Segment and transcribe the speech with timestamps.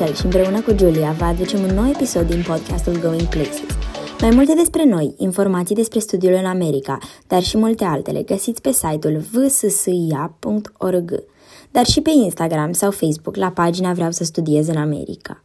[0.00, 3.76] Michelle și împreună cu Julia vă aducem un nou episod din podcastul Going Places.
[4.20, 8.72] Mai multe despre noi, informații despre studiul în America, dar și multe altele găsiți pe
[8.72, 11.24] site-ul vssia.org,
[11.70, 15.42] dar și pe Instagram sau Facebook la pagina Vreau să studiez în America.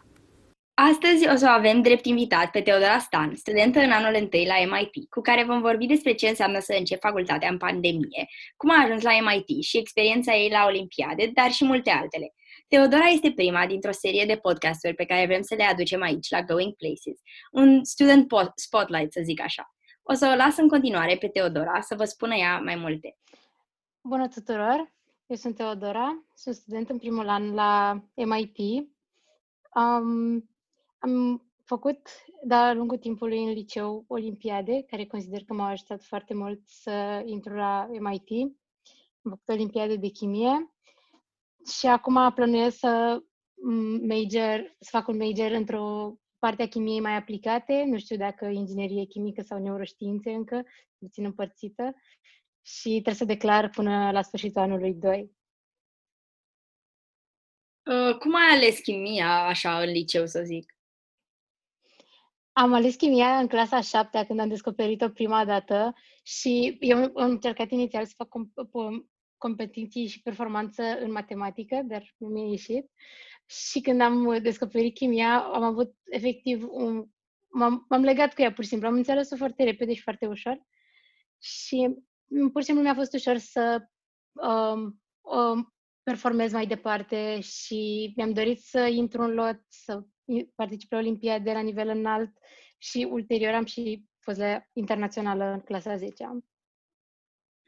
[0.73, 5.09] Astăzi o să avem drept invitat pe Teodora Stan, studentă în anul întâi la MIT,
[5.09, 8.27] cu care vom vorbi despre ce înseamnă să încep facultatea în pandemie,
[8.57, 12.33] cum a ajuns la MIT și experiența ei la Olimpiade, dar și multe altele.
[12.73, 16.41] Teodora este prima dintr-o serie de podcasturi pe care vrem să le aducem aici, la
[16.41, 19.75] Going Places, un student spotlight, să zic așa.
[20.03, 23.17] O să o las în continuare pe Teodora să vă spună ea mai multe.
[24.01, 24.93] Bună tuturor!
[25.25, 28.57] Eu sunt Teodora, sunt student în primul an la MIT.
[29.75, 30.49] Um,
[30.99, 32.07] am făcut
[32.43, 37.53] de-a lungul timpului în liceu olimpiade, care consider că m-au ajutat foarte mult să intru
[37.53, 38.29] la MIT.
[39.21, 40.72] Am făcut olimpiade de chimie
[41.79, 43.23] și acum planuiez să
[44.07, 49.05] major, să fac un major într-o parte a chimiei mai aplicate, nu știu dacă inginerie
[49.05, 50.63] chimică sau neuroștiințe încă,
[50.97, 51.95] puțin împărțită,
[52.65, 55.31] și trebuie să declar până la sfârșitul anului 2.
[57.85, 60.77] Uh, cum ai ales chimia așa în liceu, să zic?
[62.51, 67.71] Am ales chimia în clasa 7 când am descoperit-o prima dată și eu am încercat
[67.71, 68.27] inițial să fac
[69.43, 72.91] competiții și performanță în matematică, dar nu mi-a ieșit.
[73.45, 77.05] Și când am descoperit chimia, am avut efectiv un...
[77.55, 78.87] M-am, m-am legat cu ea, pur și simplu.
[78.87, 80.57] Am înțeles-o foarte repede și foarte ușor.
[81.41, 81.95] Și
[82.51, 83.87] pur și simplu mi-a fost ușor să
[84.31, 90.03] um, um, performez mai departe și mi-am dorit să intru în lot, să
[90.55, 92.31] particip la Olimpiade la nivel înalt
[92.77, 96.52] și ulterior am și fost la internațională în clasa 10 -a.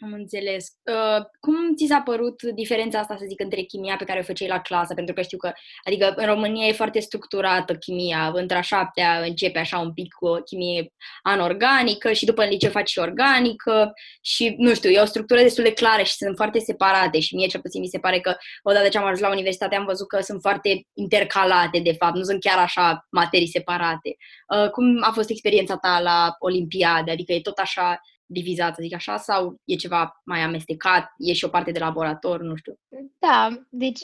[0.04, 0.68] Am înțeles.
[0.84, 4.48] Uh, cum ți s-a părut diferența asta, să zic, între chimia pe care o făceai
[4.48, 4.94] la clasă?
[4.94, 5.52] Pentru că știu că,
[5.84, 8.32] adică în România e foarte structurată chimia.
[8.34, 12.70] Între a șaptea începe așa un pic cu o chimie anorganică și după în liceu
[12.70, 16.60] faci și organică și, nu știu, e o structură destul de clară și sunt foarte
[16.60, 19.76] separate și mie cel puțin mi se pare că odată ce am ajuns la universitate
[19.76, 24.16] am văzut că sunt foarte intercalate, de fapt, nu sunt chiar așa materii separate.
[24.56, 27.12] Uh, cum a fost experiența ta la Olimpiade?
[27.12, 31.46] Adică e tot așa divizat, să zic așa, sau e ceva mai amestecat, e și
[31.46, 32.80] o parte de laborator, nu știu.
[33.20, 34.00] Da, deci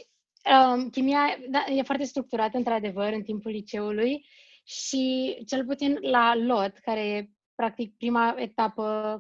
[0.75, 4.25] um, chimia da, e foarte structurată, într-adevăr, în timpul liceului
[4.63, 9.19] și cel puțin la LOT, care e practic prima etapă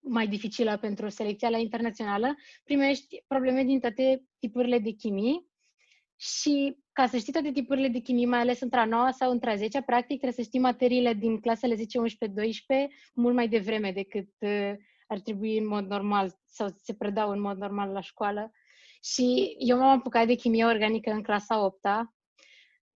[0.00, 5.46] mai dificilă pentru selecția la internațională, primești probleme din toate tipurile de chimii
[6.20, 9.50] și ca să știi toate tipurile de chimie, mai ales între a 9 sau între
[9.50, 13.92] a 10, practic trebuie să știi materiile din clasele 10, 11, 12 mult mai devreme
[13.92, 14.72] decât uh,
[15.06, 18.52] ar trebui în mod normal sau se predau în mod normal la școală.
[19.02, 21.78] Și eu m-am apucat de chimie organică în clasa 8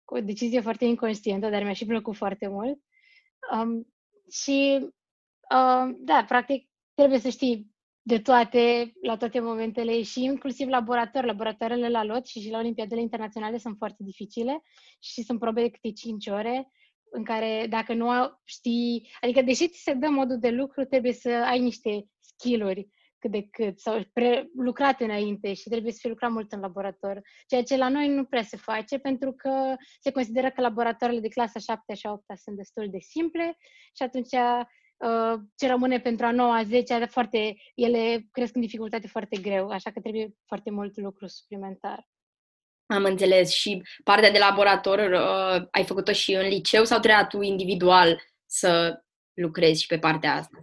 [0.05, 2.79] cu o decizie foarte inconștientă, dar mi-a și plăcut foarte mult.
[3.53, 3.87] Um,
[4.31, 4.79] și,
[5.55, 7.72] um, da, practic, trebuie să știi
[8.03, 11.25] de toate, la toate momentele și inclusiv laborator.
[11.25, 14.63] Laboratoarele la lot și, și la Olimpiadele Internaționale sunt foarte dificile
[15.01, 16.71] și sunt probe de câte 5 ore
[17.11, 18.11] în care dacă nu
[18.45, 23.31] știi, adică deși ți se dă modul de lucru, trebuie să ai niște skill-uri cât
[23.31, 27.63] de cât, sau pre- lucrat înainte și trebuie să fie lucrat mult în laborator, ceea
[27.63, 31.59] ce la noi nu prea se face pentru că se consideră că laboratoarele de clasa
[31.59, 33.57] 7 și 8 sunt destul de simple
[33.97, 34.63] și atunci Uh,
[35.57, 39.91] ce rămâne pentru a noua, a zecea, foarte, ele cresc în dificultate foarte greu, așa
[39.91, 42.09] că trebuie foarte mult lucru suplimentar.
[42.87, 43.51] Am înțeles.
[43.51, 49.03] Și partea de laborator uh, ai făcut-o și în liceu sau trebuia tu individual să
[49.35, 50.63] lucrezi și pe partea asta?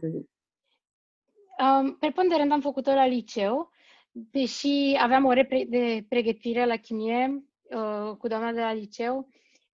[1.59, 3.71] Um, preponderent am făcut-o la liceu,
[4.11, 9.29] deși aveam ore de pregătire la chimie uh, cu doamna de la liceu.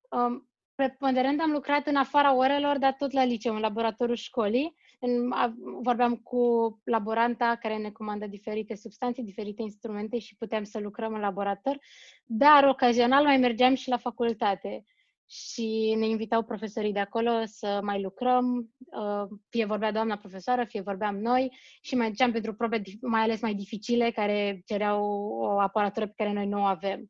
[0.09, 4.75] Um, preponderent am lucrat în afara orelor, dar tot la liceu, în laboratorul școlii.
[4.99, 6.39] În, a, vorbeam cu
[6.83, 11.79] laboranta care ne comandă diferite substanțe, diferite instrumente și puteam să lucrăm în laborator,
[12.25, 14.85] dar ocazional mai mergeam și la facultate
[15.29, 20.81] și ne invitau profesorii de acolo să mai lucrăm, uh, fie vorbea doamna profesoară, fie
[20.81, 25.03] vorbeam noi și mai duceam pentru probe mai ales mai dificile care cereau
[25.41, 27.09] o aparatură pe care noi nu o avem.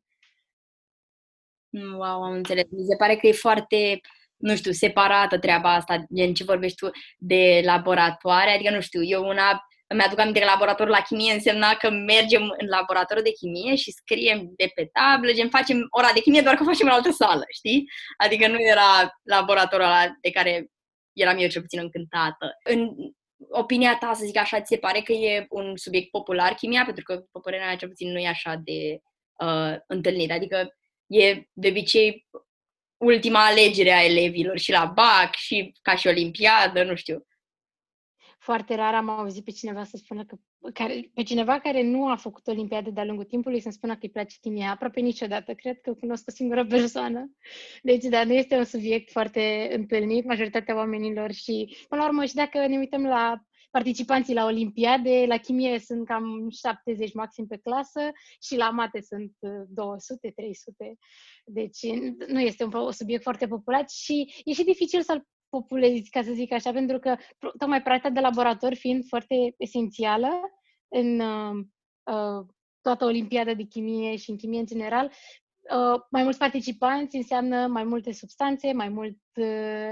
[1.82, 2.64] Wow, am înțeles.
[2.70, 4.00] Mi se pare că e foarte,
[4.36, 9.26] nu știu, separată treaba asta, gen ce vorbești tu de laboratoare, adică nu știu, eu
[9.26, 13.74] una îmi aduc aminte că laboratorul la chimie însemna că mergem în laboratorul de chimie
[13.74, 17.10] și scriem de pe tablă, gen facem ora de chimie, doar că facem în altă
[17.10, 17.84] sală, știi?
[18.16, 20.66] Adică nu era laboratorul ăla de care
[21.12, 22.56] eram eu cel puțin încântată.
[22.64, 22.90] În
[23.50, 26.84] opinia ta, să zic așa, ți se pare că e un subiect popular chimia?
[26.84, 28.98] Pentru că, pe părerea mea, cel puțin nu e așa de
[29.46, 30.30] uh, întâlnit.
[30.30, 30.70] Adică
[31.06, 32.26] e de obicei
[32.96, 37.26] ultima alegere a elevilor și la BAC și ca și Olimpiadă, nu știu.
[38.38, 40.36] Foarte rar am auzit pe cineva să spună că
[40.72, 44.10] care, pe cineva care nu a făcut Olimpiade de-a lungul timpului să-mi spună că îi
[44.10, 44.70] place chimia.
[44.70, 45.54] Aproape niciodată.
[45.54, 47.30] Cred că cunosc o singură persoană.
[47.82, 50.24] Deci, da, nu este un subiect foarte întâlnit.
[50.24, 55.36] Majoritatea oamenilor și, până la urmă, și dacă ne uităm la participanții la Olimpiade, la
[55.36, 58.00] chimie sunt cam 70 maxim pe clasă
[58.42, 59.32] și la mate sunt
[59.68, 60.96] 200, 300.
[61.44, 61.78] Deci
[62.26, 66.52] nu este un subiect foarte populat și e și dificil să-l populezi, ca să zic
[66.52, 67.16] așa, pentru că
[67.58, 70.28] tocmai practica de laborator fiind foarte esențială
[70.88, 71.54] în uh,
[72.02, 72.46] uh,
[72.80, 75.12] toată Olimpiada de chimie și în chimie în general,
[75.74, 79.90] Uh, mai mulți participanți înseamnă mai multe substanțe, mai mult, uh,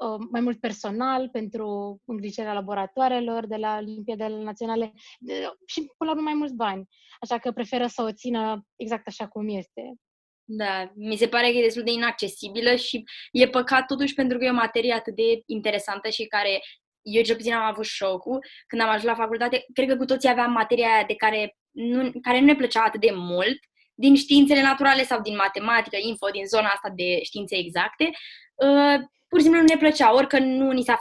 [0.00, 6.10] uh, mai mult personal pentru îngrijirea laboratoarelor de la Olimpiadele Naționale uh, și, până la
[6.10, 6.88] urmă, mai mulți bani.
[7.20, 9.94] Așa că preferă să o țină exact așa cum este.
[10.44, 14.44] Da, mi se pare că e destul de inaccesibilă și e păcat totuși pentru că
[14.44, 16.60] e o materie atât de interesantă și care
[17.02, 19.64] eu cel puțin am avut șocul când am ajuns la facultate.
[19.74, 23.00] Cred că cu toții aveam materia aia de care nu, care nu ne plăcea atât
[23.00, 23.58] de mult
[24.00, 28.04] din științele naturale sau din matematică, info, din zona asta de științe exacte,
[28.54, 28.96] uh,
[29.28, 30.98] pur și simplu nu ne plăcea, orică nu ni s-a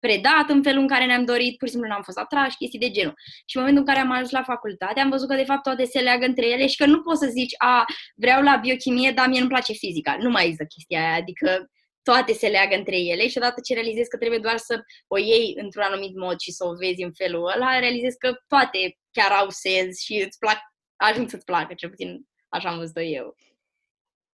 [0.00, 2.90] predat în felul în care ne-am dorit, pur și simplu n-am fost atrași, chestii de
[2.90, 3.14] genul.
[3.46, 5.84] Și în momentul în care am ajuns la facultate, am văzut că de fapt toate
[5.84, 7.84] se leagă între ele și că nu poți să zici, a,
[8.14, 10.16] vreau la biochimie, dar mie nu-mi place fizica.
[10.20, 11.70] Nu mai există chestia aia, adică
[12.02, 15.54] toate se leagă între ele și odată ce realizezi că trebuie doar să o iei
[15.62, 19.48] într-un anumit mod și să o vezi în felul ăla, realizezi că toate chiar au
[19.50, 20.58] sens și îți plac,
[20.96, 23.34] ajung să-ți placă, cel puțin Așa am văzut eu.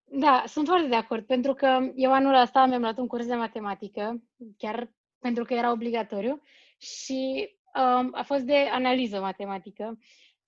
[0.04, 3.34] Da, sunt foarte de acord, pentru că eu anul ăsta mi-am luat un curs de
[3.34, 4.22] matematică,
[4.58, 6.42] chiar pentru că era obligatoriu,
[6.78, 9.98] și um, a fost de analiză matematică.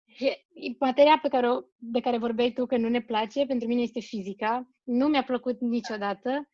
[0.07, 0.37] Și
[0.79, 4.01] materia pe care o, de care vorbeai tu că nu ne place, pentru mine este
[4.01, 4.69] fizica.
[4.83, 6.49] Nu mi-a plăcut niciodată.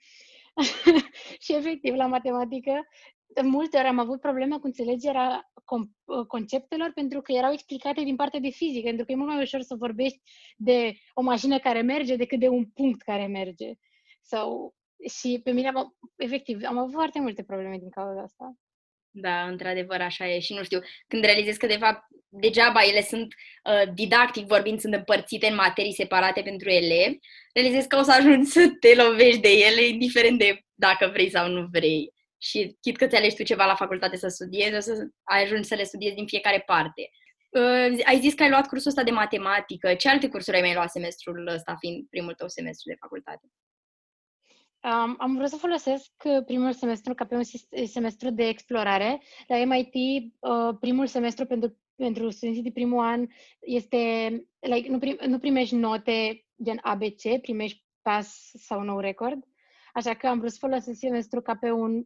[1.45, 2.87] și efectiv, la matematică
[3.35, 5.53] de multe ori am avut probleme cu înțelegerea
[6.27, 9.61] conceptelor pentru că erau explicate din partea de fizică, pentru că e mult mai ușor
[9.61, 10.21] să vorbești
[10.57, 13.73] de o mașină care merge decât de un punct care merge.
[14.23, 14.75] Sau,
[15.19, 18.55] și pe mine, am, efectiv, am avut foarte multe probleme din cauza asta.
[19.15, 20.39] Da, într-adevăr, așa e.
[20.39, 23.35] Și nu știu, când realizezi că, de fapt, degeaba ele sunt
[23.65, 27.19] uh, didactic vorbind, sunt împărțite în materii separate pentru elevi,
[27.53, 31.49] realizezi că o să ajungi să te lovești de ele, indiferent de dacă vrei sau
[31.49, 32.12] nu vrei
[32.43, 35.85] și chit că ți-alegi tu ceva la facultate să studiezi, o să ajungi să le
[35.85, 37.11] studiezi din fiecare parte.
[37.51, 39.95] Uh, ai zis că ai luat cursul ăsta de matematică.
[39.95, 43.47] Ce alte cursuri ai mai luat semestrul ăsta, fiind primul tău semestru de facultate?
[44.85, 46.13] Um, am vrut să folosesc
[46.47, 47.43] primul semestru ca pe un
[47.87, 49.23] semestru de explorare.
[49.47, 49.95] La MIT,
[50.39, 53.27] uh, primul semestru pentru, pentru studenții de primul an
[53.61, 53.97] este,
[54.61, 59.45] like, nu, prim, nu primești note gen ABC, primești pass sau nou record.
[59.93, 62.05] Așa că am vrut să folosesc semestru ca pe un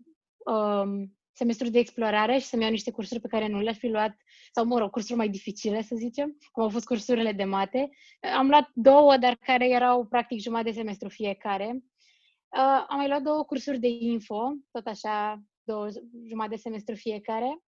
[0.53, 4.17] um, semestru de explorare și să-mi iau niște cursuri pe care nu le-aș fi luat,
[4.53, 7.91] sau, mă rog, cursuri mai dificile, să zicem, cum au fost cursurile de mate.
[8.37, 11.71] Am luat două, dar care erau practic jumătate de semestru fiecare.
[12.49, 15.89] Uh, am mai luat două cursuri de info, tot așa, două
[16.29, 17.63] jumătate de semestru fiecare.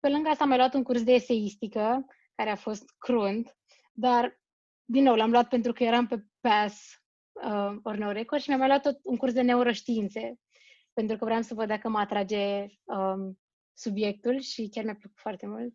[0.00, 3.56] Pe lângă asta am mai luat un curs de eseistică, care a fost crunt,
[3.92, 4.40] dar,
[4.84, 7.02] din nou, l-am luat pentru că eram pe PAS
[7.32, 10.38] uh, ori no record și mi-am mai luat tot un curs de neuroștiințe,
[10.94, 13.38] pentru că vreau să văd dacă mă atrage um,
[13.72, 15.74] subiectul și chiar mi-a plăcut foarte mult.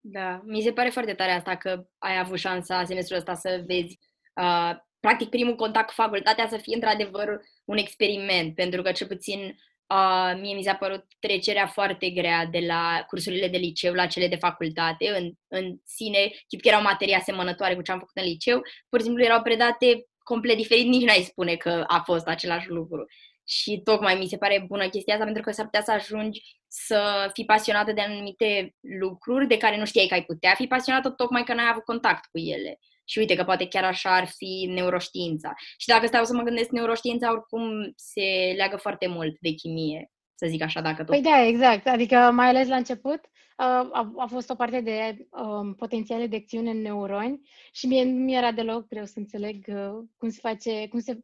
[0.00, 3.98] Da, mi se pare foarte tare asta că ai avut șansa semestrul ăsta să vezi
[4.40, 9.40] uh, practic primul contact cu facultatea să fie într-adevăr un experiment, pentru că cel puțin
[9.86, 14.28] uh, mie mi s-a părut trecerea foarte grea de la cursurile de liceu la cele
[14.28, 18.24] de facultate în, în sine, chit că erau materii asemănătoare cu ce am făcut în
[18.24, 22.68] liceu, pur și simplu erau predate complet diferit, nici n-ai spune că a fost același
[22.68, 23.06] lucru.
[23.50, 27.30] Și tocmai mi se pare bună chestia asta pentru că s-ar putea să ajungi să
[27.32, 31.44] fii pasionată de anumite lucruri de care nu știai că ai putea fi pasionată tocmai
[31.44, 32.78] că n-ai avut contact cu ele.
[33.04, 35.54] Și uite că poate chiar așa ar fi neuroștiința.
[35.76, 40.46] Și dacă stau să mă gândesc, neuroștiința oricum se leagă foarte mult de chimie, să
[40.46, 41.06] zic așa, dacă tot.
[41.06, 41.86] Păi da, exact.
[41.86, 46.36] Adică mai ales la început uh, a, a fost o parte de um, potențiale de
[46.36, 47.40] acțiune în neuroni
[47.72, 51.18] și mie nu mi era deloc greu să înțeleg uh, cum se face, cum se,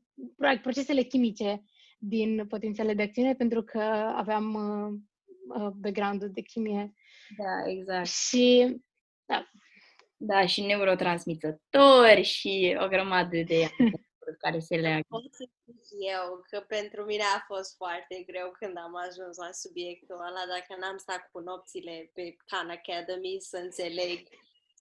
[0.63, 1.65] procesele chimice
[2.09, 3.81] din potențiale de acțiune pentru că
[4.17, 4.93] aveam uh,
[5.59, 6.95] uh, background-ul de chimie.
[7.37, 8.07] Da, exact.
[8.07, 8.77] Și,
[9.25, 9.51] da.
[10.17, 13.69] Da, și neurotransmițători și o grămadă de
[14.43, 15.05] care se leagă.
[15.09, 19.51] Pot să zic eu că pentru mine a fost foarte greu când am ajuns la
[19.53, 24.19] subiectul ăla, dacă n-am stat cu nopțile pe Khan Academy să înțeleg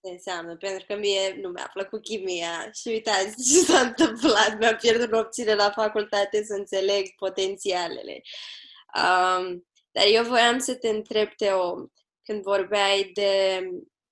[0.04, 4.76] ce înseamnă, pentru că mie nu mi-a plăcut chimia și uitați ce s-a întâmplat, mi-am
[4.76, 8.22] pierdut nopțile la facultate să înțeleg potențialele.
[8.94, 11.90] Um, dar eu voiam să te întreb, Teo,
[12.22, 13.60] când vorbeai de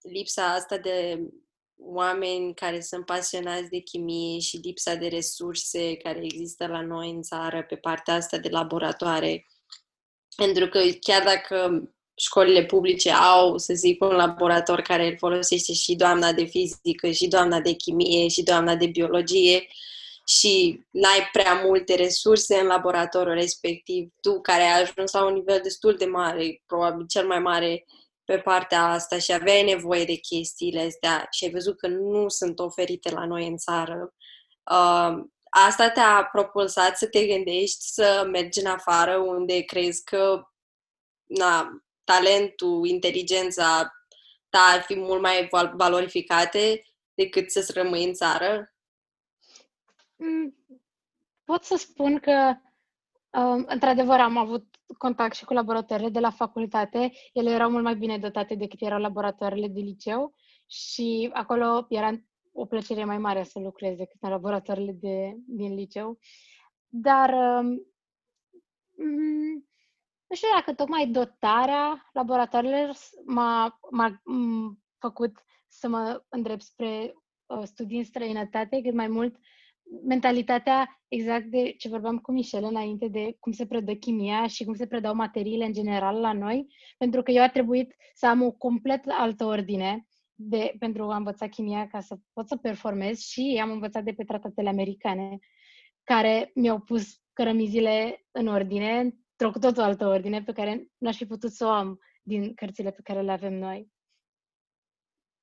[0.03, 1.19] lipsa asta de
[1.77, 7.23] oameni care sunt pasionați de chimie și lipsa de resurse care există la noi în
[7.23, 9.47] țară pe partea asta de laboratoare.
[10.37, 11.83] Pentru că chiar dacă
[12.23, 17.29] școlile publice au, să zic, un laborator care îl folosește și doamna de fizică, și
[17.29, 19.67] doamna de chimie, și doamna de biologie,
[20.27, 25.61] și n-ai prea multe resurse în laboratorul respectiv, tu care ai ajuns la un nivel
[25.63, 27.85] destul de mare, probabil cel mai mare
[28.25, 32.59] pe partea asta și aveai nevoie de chestiile astea și ai văzut că nu sunt
[32.59, 34.15] oferite la noi în țară,
[34.71, 40.43] uh, asta te-a propulsat să te gândești să mergi în afară unde crezi că
[41.27, 43.93] na, talentul, inteligența
[44.49, 48.75] ta ar fi mult mai valorificate decât să-ți rămâi în țară?
[50.17, 50.57] Mm,
[51.45, 52.55] pot să spun că,
[53.31, 57.13] um, într-adevăr, am avut contact și cu laboratoarele de la facultate.
[57.33, 60.35] Ele erau mult mai bine dotate decât erau laboratoarele de liceu
[60.67, 62.13] și acolo era
[62.53, 66.19] o plăcere mai mare să lucrez decât în laboratoarele de, din liceu.
[66.89, 67.87] Dar um,
[68.97, 69.69] mm,
[70.33, 72.97] nu știu dacă tocmai dotarea laboratoarelor
[73.27, 74.23] m-a, m-a
[74.99, 75.33] făcut
[75.69, 77.15] să mă îndrept spre
[77.47, 79.37] uh, studii în străinătate, cât mai mult
[80.05, 84.75] mentalitatea exact de ce vorbeam cu Michel înainte de cum se predă chimia și cum
[84.75, 86.67] se predau materiile în general la noi,
[86.99, 91.49] pentru că eu a trebuit să am o complet altă ordine de, pentru a învăța
[91.49, 95.39] chimia ca să pot să performez și am învățat de pe tratatele americane
[96.03, 101.27] care mi-au pus cărămizile în ordine, într-o cu totul altă ordine pe care n-aș fi
[101.27, 103.93] putut să o am din cărțile pe care le avem noi.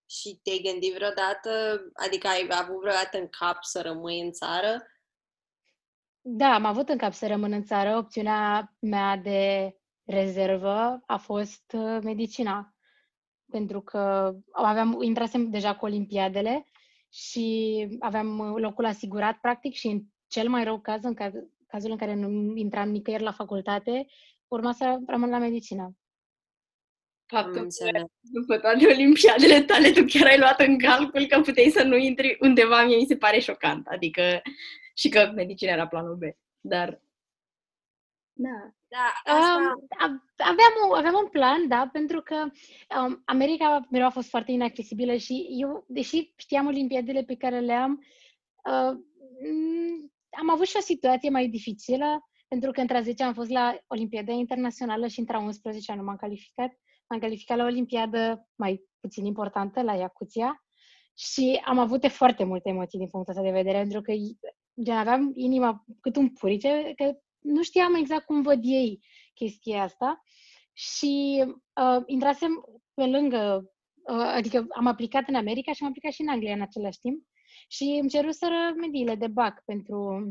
[0.10, 4.84] Și te-ai gândit vreodată, adică ai avut vreodată în cap să rămâi în țară?
[6.22, 7.98] Da, am avut în cap să rămân în țară.
[7.98, 12.74] Opțiunea mea de rezervă a fost uh, medicina.
[13.52, 16.66] Pentru că aveam, intrasem deja cu olimpiadele
[17.10, 21.34] și aveam locul asigurat, practic, și în cel mai rău caz, în caz,
[21.72, 24.08] cazul în care nu intram nicăieri la facultate,
[24.48, 25.94] urma să rămân la medicină.
[27.26, 31.84] Faptul că după toate olimpiadele tale tu chiar ai luat în calcul că puteai să
[31.84, 33.88] nu intri undeva, mie mi se pare șocant.
[33.88, 34.42] Adică
[34.94, 36.22] și că medicina era planul B.
[36.60, 37.02] Dar
[38.34, 38.74] da.
[38.88, 39.76] da asta...
[40.08, 42.36] um, aveam, aveam un plan, da, pentru că
[43.00, 47.74] um, America mereu a fost foarte inaccesibilă și eu, deși știam olimpiadele pe care le
[47.74, 48.04] am,
[48.64, 48.98] uh,
[50.30, 54.32] am avut și o situație mai dificilă, pentru că între 10 am fost la Olimpiada
[54.32, 56.72] Internațională și între 11 nu m-am calificat.
[57.10, 60.64] M-am calificat la o Olimpiadă mai puțin importantă, la Iacuția,
[61.18, 64.14] și am avut foarte multe emoții din punctul ăsta de vedere, pentru că
[64.84, 69.00] gen, aveam inima cât un purice, că nu știam exact cum văd ei
[69.34, 70.24] chestia asta.
[70.74, 71.44] Și
[71.82, 72.52] uh, intrasem
[72.94, 73.72] pe lângă,
[74.04, 77.24] uh, adică am aplicat în America și am aplicat și în Anglia în același timp
[77.68, 80.30] și îmi ceruseră mediile de BAC pentru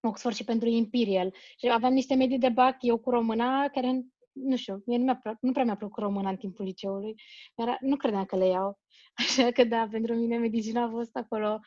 [0.00, 1.34] Oxford și pentru Imperial.
[1.58, 5.20] Și aveam niște medii de BAC, eu cu româna, care, nu știu, mie nu, mi-a,
[5.40, 7.14] nu prea mi-a plăcut româna în timpul liceului.
[7.54, 8.78] Era, nu credeam că le iau.
[9.26, 11.60] Așa că da, pentru mine medicina a fost acolo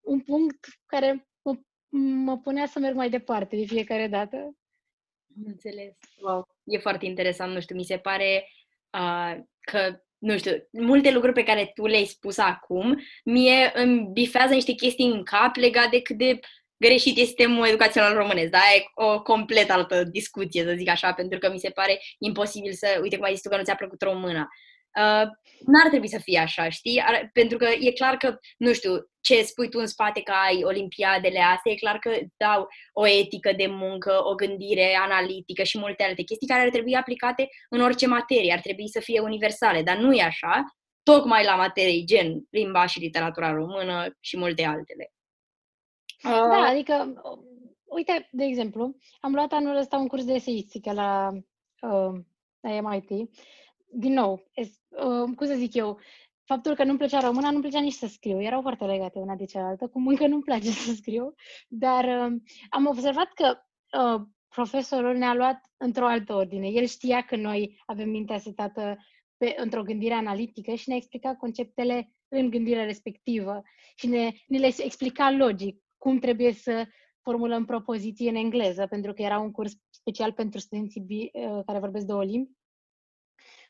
[0.00, 1.58] un punct care mă,
[1.98, 4.56] mă punea să merg mai departe de fiecare dată.
[5.44, 5.96] Înțeles.
[6.20, 6.48] Wow.
[6.64, 8.48] E foarte interesant, nu știu, mi se pare
[8.92, 14.54] uh, că nu știu, multe lucruri pe care tu le-ai spus acum, mie îmi bifează
[14.54, 16.38] niște chestii în cap legate de cât de
[16.76, 18.58] greșit este sistemul educațional românesc, da?
[18.58, 22.98] E o complet altă discuție, să zic așa, pentru că mi se pare imposibil să,
[23.02, 24.48] uite cum ai zis tu că nu ți-a plăcut româna.
[25.00, 25.28] Uh,
[25.66, 27.00] n-ar trebui să fie așa, știi?
[27.00, 30.64] Ar, pentru că e clar că, nu știu, ce spui tu în spate că ai
[30.64, 36.02] olimpiadele astea, e clar că dau o etică de muncă, o gândire analitică și multe
[36.02, 39.96] alte chestii care ar trebui aplicate în orice materie, ar trebui să fie universale, dar
[39.96, 40.64] nu e așa,
[41.02, 45.12] tocmai la materii gen limba și literatura română și multe altele.
[46.22, 47.22] Da, uh, adică,
[47.84, 51.30] uite, de exemplu, am luat anul ăsta un curs de eseistică la,
[51.80, 52.20] uh,
[52.60, 53.30] la MIT.
[53.94, 55.98] Din nou, es, uh, cum să zic eu,
[56.44, 58.42] faptul că nu-mi plăcea româna, nu-mi plăcea nici să scriu.
[58.42, 61.34] Erau foarte legate una de cealaltă, cum încă nu-mi place să scriu.
[61.68, 63.56] Dar uh, am observat că
[63.98, 66.68] uh, profesorul ne-a luat într-o altă ordine.
[66.68, 68.96] El știa că noi avem mintea setată
[69.36, 73.62] pe, într-o gândire analitică și ne explica conceptele în gândirea respectivă
[73.96, 76.86] și ne, ne le explica logic cum trebuie să
[77.20, 82.06] formulăm propoziții în engleză, pentru că era un curs special pentru studenții uh, care vorbesc
[82.06, 82.50] două limbi.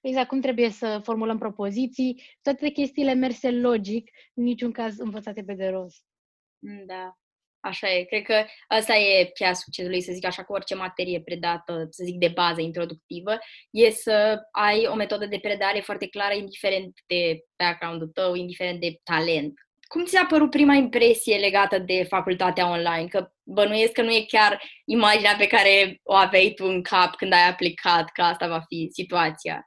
[0.08, 5.54] Exact cum trebuie să formulăm propoziții, toate chestiile merse logic, în niciun caz învățate pe
[5.54, 6.04] de rost.
[6.87, 7.18] Da.
[7.61, 8.04] Așa e.
[8.04, 12.18] Cred că asta e cheia succesului, să zic așa, cu orice materie predată, să zic,
[12.18, 13.38] de bază introductivă,
[13.70, 18.96] e să ai o metodă de predare foarte clară, indiferent de background-ul tău, indiferent de
[19.02, 19.52] talent.
[19.88, 23.06] Cum ți-a părut prima impresie legată de facultatea online?
[23.06, 27.32] Că bănuiesc că nu e chiar imaginea pe care o aveai tu în cap când
[27.32, 29.64] ai aplicat, că asta va fi situația.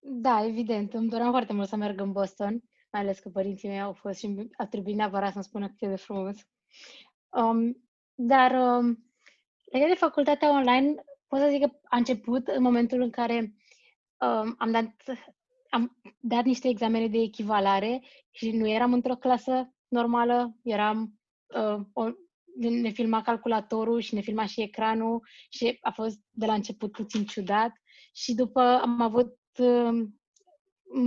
[0.00, 0.94] Da, evident.
[0.94, 4.18] Îmi doream foarte mult să merg în Boston mai ales că părinții mei au fost
[4.18, 6.36] și a trebuit neapărat să-mi spună cât de frumos.
[7.28, 9.04] Um, dar um,
[9.72, 10.94] legat de facultatea online,
[11.26, 13.54] pot să zic că a început în momentul în care
[14.18, 14.94] um, am, dat,
[15.70, 22.08] am dat niște examene de echivalare și nu eram într-o clasă normală, eram uh, o,
[22.58, 27.24] ne filma calculatorul și ne filma și ecranul și a fost de la început puțin
[27.24, 27.72] ciudat
[28.12, 29.39] și după am avut uh, Mm,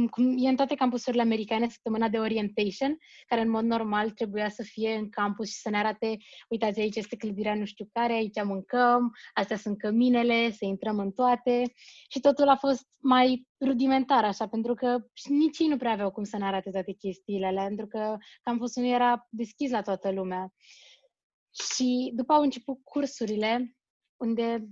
[0.10, 2.98] cum e în toate campusurile americane, săptămâna de orientation,
[3.28, 6.18] care în mod normal trebuia să fie în campus și să ne arate,
[6.50, 11.12] uitați, aici este clădirea nu știu care, aici mâncăm, astea sunt căminele, să intrăm în
[11.12, 11.74] toate.
[12.10, 14.98] Și totul a fost mai rudimentar, așa, pentru că
[15.30, 18.82] nici ei nu prea aveau cum să ne arate toate chestiile alea, pentru că campusul
[18.82, 20.54] nu era deschis la toată lumea.
[21.74, 23.76] Și după au început cursurile,
[24.18, 24.68] unde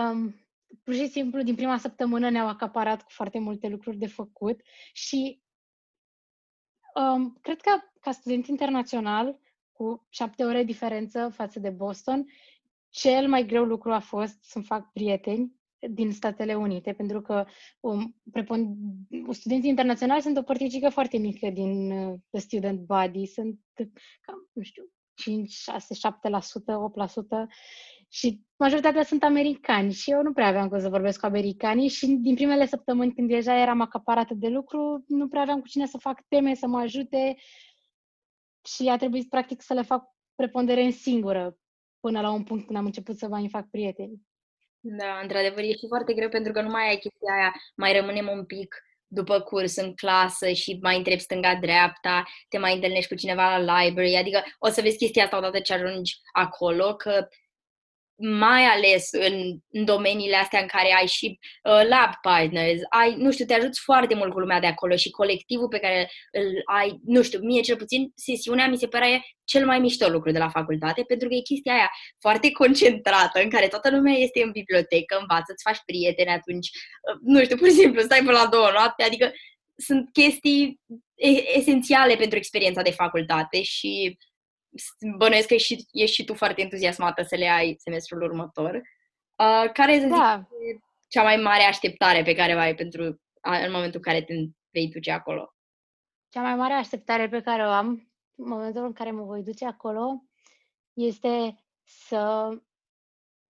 [0.00, 0.47] um,
[0.84, 4.60] pur și simplu, din prima săptămână ne-au acaparat cu foarte multe lucruri de făcut
[4.92, 5.42] și
[6.94, 7.70] um, cred că
[8.00, 9.38] ca student internațional,
[9.72, 12.26] cu șapte ore diferență față de Boston,
[12.90, 15.56] cel mai greu lucru a fost să-mi fac prieteni
[15.90, 17.46] din Statele Unite, pentru că
[17.80, 18.76] um, prepon,
[19.30, 23.60] studenții internaționali sunt o părticică foarte mică din uh, the student body, sunt
[24.20, 24.82] cam, nu știu,
[25.14, 25.98] 5, 6, 7%,
[27.44, 27.48] 8%
[28.08, 32.06] și majoritatea sunt americani și eu nu prea aveam cum să vorbesc cu americanii și
[32.06, 35.98] din primele săptămâni când deja eram acaparată de lucru, nu prea aveam cu cine să
[35.98, 37.36] fac teme, să mă ajute
[38.64, 40.04] și a trebuit practic să le fac
[40.34, 41.58] prepondere în singură
[42.00, 44.26] până la un punct când am început să mai fac prieteni.
[44.80, 48.28] Da, într-adevăr, e și foarte greu pentru că nu mai ai chestia aia, mai rămânem
[48.28, 53.56] un pic după curs în clasă și mai întrebi stânga-dreapta, te mai întâlnești cu cineva
[53.56, 57.28] la library, adică o să vezi chestia asta odată ce ajungi acolo, că
[58.20, 63.32] mai ales în, în domeniile astea în care ai și uh, lab partners, ai, nu
[63.32, 66.98] știu, te ajuți foarte mult cu lumea de acolo și colectivul pe care îl ai,
[67.04, 70.48] nu știu, mie cel puțin sesiunea mi se părea cel mai mișto lucru de la
[70.48, 75.18] facultate, pentru că e chestia aia foarte concentrată, în care toată lumea este în bibliotecă,
[75.20, 78.70] învață, îți faci prieteni atunci, uh, nu știu, pur și simplu stai până la două
[78.72, 79.32] noapte, adică
[79.76, 80.80] sunt chestii
[81.54, 84.18] esențiale pentru experiența de facultate și
[85.16, 88.74] bănuiesc că ești, și, ești și tu foarte entuziasmată să le ai semestrul următor.
[88.74, 90.48] Uh, care este da.
[91.08, 93.02] cea mai mare așteptare pe care o ai pentru
[93.40, 94.34] în momentul în care te
[94.70, 95.54] vei duce acolo?
[96.28, 99.66] Cea mai mare așteptare pe care o am în momentul în care mă voi duce
[99.66, 100.24] acolo
[100.92, 102.50] este să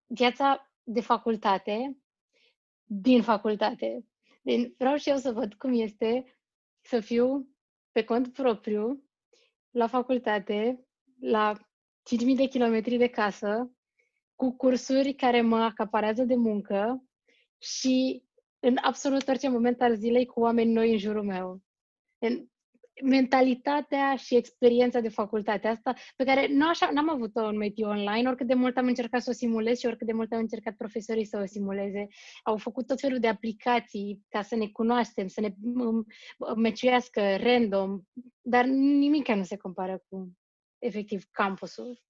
[0.07, 1.99] viața de facultate,
[2.85, 4.07] din facultate.
[4.43, 6.39] Din, vreau și eu să văd cum este
[6.81, 7.49] să fiu
[7.93, 9.05] pe cont propriu
[9.71, 10.88] la facultate,
[11.21, 13.73] la 5.000 de kilometri de casă,
[14.35, 17.05] cu cursuri care mă acaparează de muncă
[17.59, 18.23] și
[18.59, 21.61] în absolut orice moment al zilei cu oameni noi în jurul meu.
[22.19, 22.47] În
[23.05, 28.29] mentalitatea și experiența de facultate asta, pe care nu așa, n-am avut-o în mediul online,
[28.29, 31.25] oricât de mult am încercat să o simulez și oricât de mult am încercat profesorii
[31.25, 32.07] să o simuleze.
[32.43, 35.55] Au făcut tot felul de aplicații ca să ne cunoaștem, să ne
[36.57, 38.01] meciuiască random,
[38.41, 40.33] dar nimic nu se compară cu
[40.79, 42.03] efectiv campusul.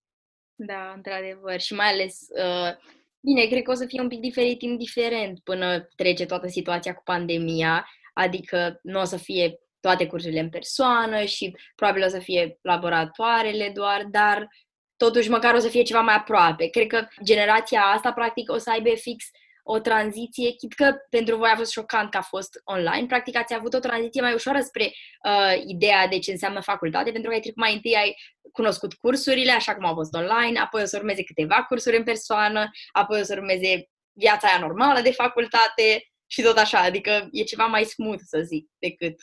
[0.55, 1.61] Da, într-adevăr.
[1.61, 2.77] Și mai ales, uh,
[3.21, 7.03] bine, cred că o să fie un pic diferit indiferent până trece toată situația cu
[7.03, 12.59] pandemia, adică nu o să fie toate cursurile în persoană și probabil o să fie
[12.63, 14.49] laboratoarele doar, dar
[14.97, 16.67] totuși măcar o să fie ceva mai aproape.
[16.67, 19.25] Cred că generația asta, practic, o să aibă fix
[19.71, 23.55] o tranziție, chit că pentru voi a fost șocant că a fost online, practic ați
[23.55, 27.41] avut o tranziție mai ușoară spre uh, ideea de ce înseamnă facultate, pentru că ai
[27.41, 28.17] trecut mai întâi, ai
[28.53, 32.71] cunoscut cursurile, așa cum au fost online, apoi o să urmeze câteva cursuri în persoană,
[32.93, 37.67] apoi o să urmeze viața aia normală de facultate și tot așa, adică e ceva
[37.67, 39.15] mai smooth, să zic, decât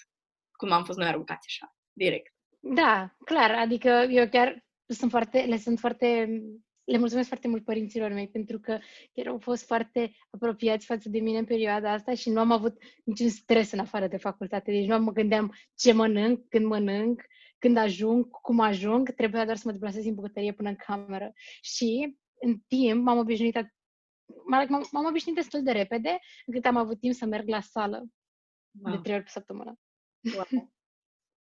[0.52, 2.34] cum am fost noi aruncați așa, direct.
[2.60, 6.28] Da, clar, adică eu chiar sunt foarte, le sunt foarte
[6.86, 8.80] le mulțumesc foarte mult părinților mei pentru că
[9.14, 12.78] chiar au fost foarte apropiați față de mine în perioada asta și nu am avut
[13.04, 14.72] niciun stres în afară de facultate.
[14.72, 17.22] Deci nu mă gândeam ce mănânc, când mănânc,
[17.66, 21.34] când ajung, cum ajung, trebuia doar să mă deplasez din bucătărie până în cameră.
[21.62, 23.56] Și în timp m-am obișnuit
[24.48, 28.06] m-am, m-am obișnuit destul de repede, încât am avut timp să merg la sală
[28.82, 28.96] wow.
[28.96, 29.80] de trei ori pe săptămână.
[30.36, 30.74] Wow.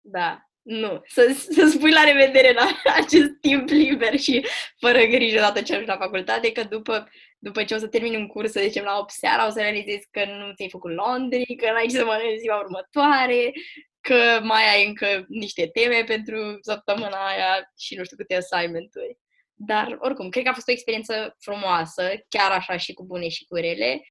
[0.01, 2.67] Da, nu, să, să spui la revedere la
[3.01, 4.45] acest timp liber și
[4.79, 7.09] fără grijă dată ce ajungi la facultate, că după,
[7.39, 10.07] după ce o să termini un curs, să zicem la 8 seara, o să realizezi
[10.11, 13.51] că nu ți-ai făcut laundry, că n-ai ce să mănânci ziua următoare,
[14.07, 19.17] că mai ai încă niște teme pentru săptămâna aia și nu știu câte assignment-uri.
[19.53, 23.45] Dar, oricum, cred că a fost o experiență frumoasă, chiar așa și cu bune și
[23.45, 24.01] cu rele.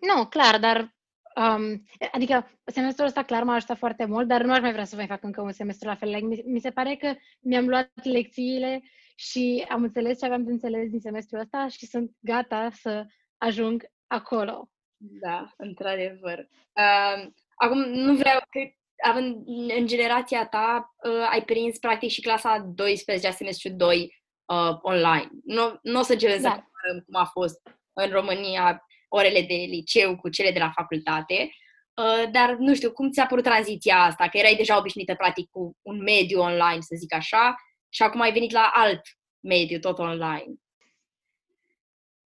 [0.00, 0.94] Nu, clar, dar
[1.34, 4.96] Um, adică semestrul ăsta clar m-a ajutat foarte mult, dar nu aș mai vrea să
[4.96, 6.08] mai fac încă un semestru la fel.
[6.08, 8.82] Like, mi, mi se pare că mi-am luat lecțiile
[9.14, 13.06] și am înțeles ce aveam de înțeles din semestrul ăsta și sunt gata să
[13.38, 14.68] ajung acolo.
[14.96, 16.38] Da, într-adevăr.
[16.72, 18.58] Uh, acum, nu vreau, că
[19.04, 19.42] având
[19.78, 25.30] în generația ta, uh, ai prins practic și clasa 12 a semestru 2 uh, online.
[25.44, 26.48] Nu, nu o să începem da.
[26.48, 27.60] să comparăm cum a fost
[27.92, 31.50] în România orele de liceu cu cele de la facultate,
[31.94, 34.28] uh, dar nu știu, cum ți-a părut tranziția asta?
[34.28, 37.54] Că erai deja obișnuită practic cu un mediu online, să zic așa,
[37.88, 39.00] și acum ai venit la alt
[39.40, 40.54] mediu, tot online.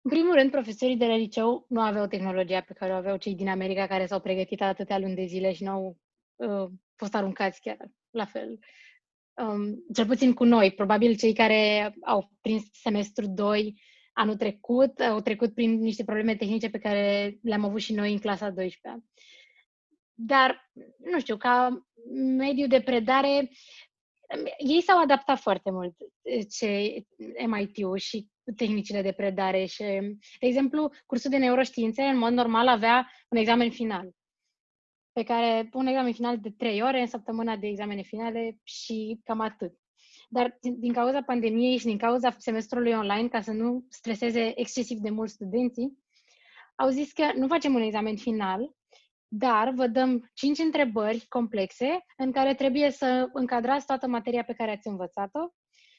[0.03, 3.35] În primul rând, profesorii de la liceu nu aveau tehnologia pe care o aveau cei
[3.35, 5.97] din America care s-au pregătit atâtea luni de zile și nu au
[6.39, 7.77] uh, fost aruncați chiar
[8.11, 8.59] la fel.
[9.35, 13.81] Um, cel puțin cu noi, probabil cei care au prins semestru 2
[14.13, 18.19] anul trecut, au trecut prin niște probleme tehnice pe care le-am avut și noi în
[18.19, 19.05] clasa 12
[20.15, 21.87] Dar, nu știu, ca
[22.37, 23.51] mediu de predare,
[24.59, 25.97] ei s-au adaptat foarte mult
[26.51, 26.95] ce
[27.47, 29.83] MIT-ul și tehnicile de predare și,
[30.41, 34.11] de exemplu, cursul de neuroștiințe, în mod normal, avea un examen final
[35.13, 39.41] pe care un examen final de trei ore în săptămâna de examene finale și cam
[39.41, 39.73] atât.
[40.29, 44.99] Dar din, din cauza pandemiei și din cauza semestrului online, ca să nu streseze excesiv
[44.99, 45.99] de mult studenții,
[46.77, 48.77] au zis că nu facem un examen final,
[49.29, 54.71] dar vă dăm cinci întrebări complexe în care trebuie să încadrați toată materia pe care
[54.71, 55.49] ați învățat-o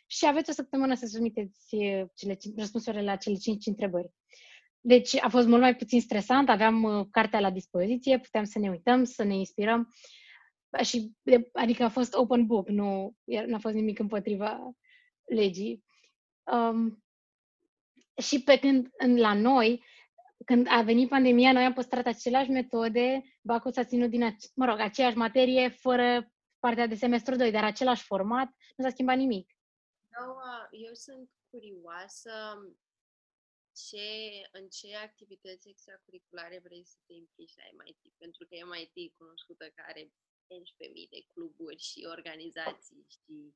[0.08, 4.10] și aveți o săptămână să submiteți eh, cele, răspunsurile la cele cinci întrebări.
[4.82, 8.70] Deci a fost mult mai puțin stresant, aveam uh, cartea la dispoziție, puteam să ne
[8.70, 9.94] uităm, să ne inspirăm
[10.84, 11.12] și,
[11.54, 13.15] adică a fost open book, nu
[13.54, 14.72] a fost nimic împotriva
[15.26, 15.84] legii.
[16.52, 17.04] Um,
[18.22, 19.84] și pe când în, la noi,
[20.46, 24.65] când a venit pandemia, noi am păstrat aceleași metode, Bacul s-a ținut din, ace- mă
[24.65, 29.52] rog, aceeași materie, fără partea de semestru 2, dar același format, nu s-a schimbat nimic.
[30.22, 30.36] Eu,
[30.72, 32.32] eu sunt curioasă
[33.88, 34.08] ce,
[34.52, 38.13] în ce activități extracurriculare vrei să te implici la MIT?
[38.18, 43.54] Pentru că MIT e cunoscută ca are 11.000 de cluburi și organizații și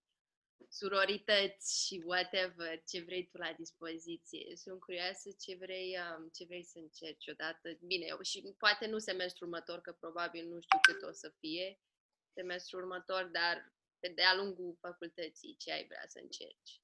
[0.70, 4.56] surorități și whatever, ce vrei tu la dispoziție.
[4.56, 7.78] Sunt curioasă ce vrei, um, ce vrei să încerci odată.
[7.82, 11.80] Bine, și poate nu semestrul următor, că probabil nu știu cât o să fie
[12.34, 16.82] semestrul următor, dar pe de-a lungul facultății, ce ai vrea să încerci?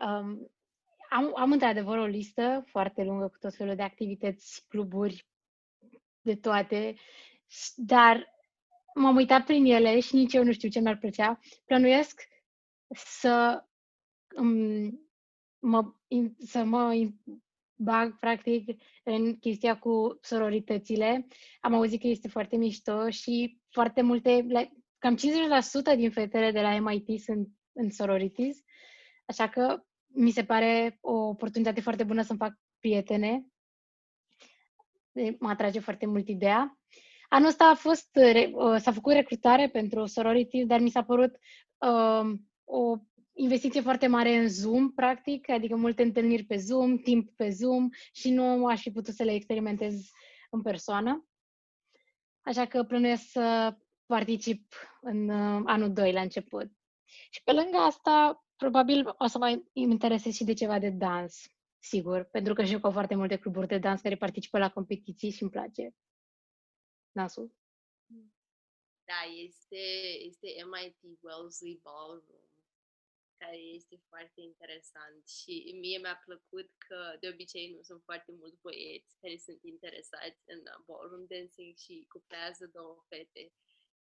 [0.00, 0.52] Um,
[1.08, 5.26] am, am într-adevăr o listă foarte lungă cu tot felul de activități, cluburi,
[6.20, 6.94] de toate,
[7.76, 8.34] dar
[8.94, 11.38] m-am uitat prin ele și nici eu nu știu ce mi-ar plăcea.
[11.64, 12.22] Plănuiesc
[12.94, 13.64] să
[14.36, 15.08] um,
[15.58, 15.94] mă,
[16.38, 17.10] să mă
[17.74, 21.26] bag, practic, în chestia cu sororitățile.
[21.60, 24.46] Am auzit că este foarte mișto și foarte multe,
[24.98, 28.58] cam 50% din fetele de la MIT sunt în sororities,
[29.26, 29.82] așa că
[30.14, 33.46] mi se pare o oportunitate foarte bună să-mi fac prietene.
[35.38, 36.78] Mă atrage foarte mult ideea.
[37.28, 41.34] Anul ăsta a fost, uh, s-a făcut recrutare pentru sorority, dar mi s-a părut
[41.78, 42.96] uh, o
[43.32, 48.30] investiție foarte mare în Zoom, practic, adică multe întâlniri pe Zoom, timp pe Zoom și
[48.30, 50.10] nu aș fi putut să le experimentez
[50.50, 51.26] în persoană.
[52.42, 56.66] Așa că plănuiesc să particip în uh, anul 2 la început.
[57.30, 61.34] Și pe lângă asta, probabil o să mai interesez și de ceva de dans,
[61.78, 65.30] sigur, pentru că știu că au foarte multe cluburi de dans care participă la competiții
[65.30, 65.94] și îmi place
[67.12, 67.56] dansul.
[69.10, 69.84] Da, este,
[70.30, 72.48] este MIT Wellesley Ballroom,
[73.36, 78.60] care este foarte interesant și mie mi-a plăcut că de obicei nu sunt foarte mulți
[78.60, 83.52] băieți care sunt interesați în ballroom dancing și cuplează două fete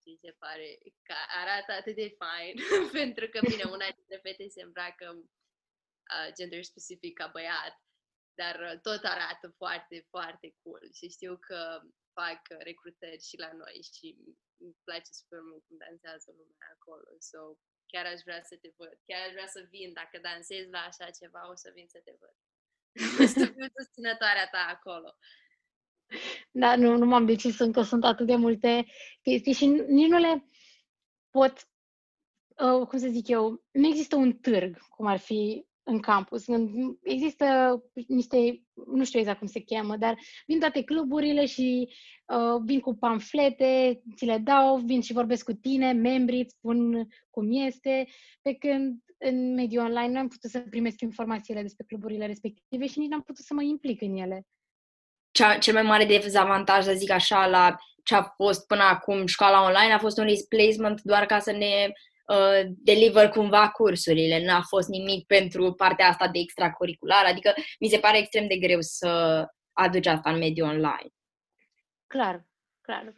[0.08, 0.68] și se pare
[1.08, 2.54] că arată atât de fain,
[3.00, 7.74] pentru că, bine, una dintre fete se îmbracă uh, gender specific ca băiat,
[8.40, 11.60] dar uh, tot arată foarte, foarte cool și știu că
[12.20, 14.08] fac recrutări și la noi și
[14.64, 17.10] îmi place super mult cum dansează lumea acolo.
[17.30, 17.40] So,
[17.92, 18.98] chiar aș vrea să te văd.
[19.08, 19.90] Chiar aș vrea să vin.
[19.94, 22.36] Dacă dansezi la așa ceva, o să vin să te văd.
[23.38, 25.10] să fiu susținătoarea ta acolo.
[26.52, 28.86] Da, nu, nu m-am decis încă, sunt atât de multe
[29.22, 30.48] chestii și nici nu le
[31.30, 31.70] pot,
[32.58, 36.46] uh, cum să zic eu, nu există un târg, cum ar fi în campus.
[37.04, 37.46] Există
[38.08, 41.90] niște, nu știu exact cum se cheamă, dar vin toate cluburile și
[42.26, 47.08] uh, vin cu pamflete, ți le dau, vin și vorbesc cu tine, membrii, îți spun
[47.30, 48.08] cum este,
[48.42, 53.00] pe când în mediul online nu am putut să primesc informațiile despre cluburile respective și
[53.00, 54.46] nici nu am putut să mă implic în ele.
[55.38, 59.64] Cea, cel mai mare dezavantaj, să zic așa, la ce a fost până acum școala
[59.64, 61.92] online a fost un placement doar ca să ne
[62.28, 64.46] uh, deliver cumva cursurile.
[64.46, 68.82] N-a fost nimic pentru partea asta de extracurricular, adică mi se pare extrem de greu
[68.82, 71.10] să aduci asta în mediul online.
[72.08, 72.46] Clar,
[72.82, 73.14] clar.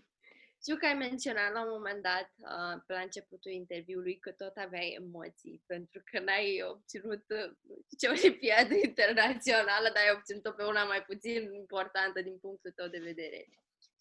[0.61, 4.55] Știu că ai menționat la un moment dat, uh, pe la începutul interviului, că tot
[4.57, 7.51] aveai emoții, pentru că n-ai obținut uh,
[7.99, 12.99] ce olimpiadă internațională, dar ai obținut-o pe una mai puțin importantă din punctul tău de
[12.99, 13.47] vedere.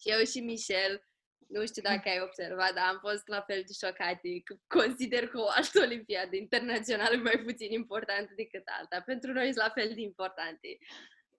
[0.00, 1.02] Și eu și Michel,
[1.48, 4.20] nu știu dacă ai observat, dar am fost la fel de șocat.
[4.66, 9.00] Consider că o altă olimpiadă internațională e mai puțin importantă decât alta.
[9.00, 10.78] Pentru noi sunt la fel de importante.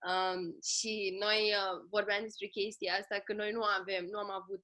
[0.10, 4.64] Um, și noi uh, vorbeam despre chestia asta, că noi nu avem, nu am avut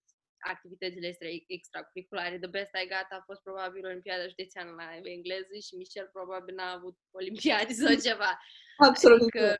[0.53, 2.39] activitățile extra, extracurriculare.
[2.39, 6.71] The Best I Got a fost probabil Olimpiada Județeană la engleză și Michel probabil n-a
[6.71, 8.31] avut Olimpiade sau ceva.
[8.77, 9.21] Absolut.
[9.21, 9.57] Adică,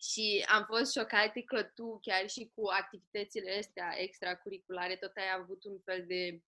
[0.00, 5.64] și am fost șocată că tu, chiar și cu activitățile astea extracurriculare, tot ai avut
[5.64, 6.40] un fel de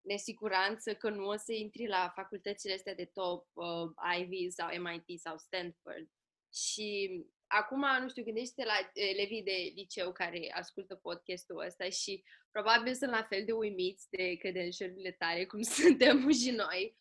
[0.00, 5.20] nesiguranță că nu o să intri la facultățile astea de top, uh, Ivy sau MIT
[5.20, 6.08] sau Stanford.
[6.52, 7.10] Și
[7.46, 13.10] acum, nu știu, gândește la elevii de liceu care ascultă podcastul ăsta și probabil sunt
[13.10, 16.96] la fel de uimiți de credentialile tale cum suntem și noi.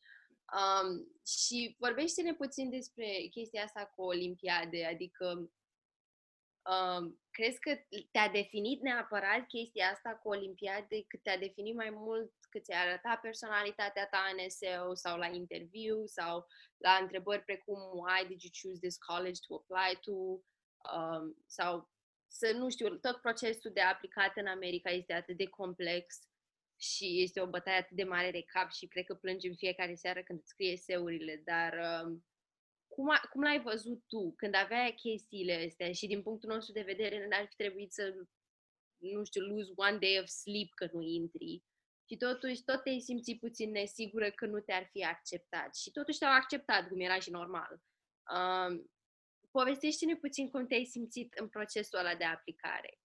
[0.56, 5.52] Um, și vorbește-ne puțin despre chestia asta cu Olimpiade, adică
[6.70, 7.72] um, crezi că
[8.12, 13.20] te-a definit neapărat chestia asta cu Olimpiade, cât te-a definit mai mult, cât ți-a arătat
[13.20, 16.46] personalitatea ta în SEO sau la interviu sau
[16.78, 20.16] la întrebări precum why did you choose this college to apply to?
[20.96, 21.26] Um,
[21.58, 21.90] sau
[22.28, 26.06] să nu știu, tot procesul de aplicat în America este atât de complex
[26.78, 29.96] și este o bătaie atât de mare de cap și cred că plângi în fiecare
[29.96, 32.26] seară când îți scrie seurile, dar um,
[32.96, 36.82] cum, a, cum l-ai văzut tu când aveai chestiile astea și din punctul nostru de
[36.82, 38.14] vedere n-ar fi trebuit să,
[38.98, 41.64] nu știu, lose one day of sleep că nu intri
[42.10, 46.32] și totuși tot te-ai simțit puțin nesigură că nu te-ar fi acceptat și totuși te-au
[46.32, 47.82] acceptat cum era și normal.
[48.36, 48.92] Um,
[49.52, 53.00] povestește-ne puțin cum te-ai simțit în procesul ăla de aplicare.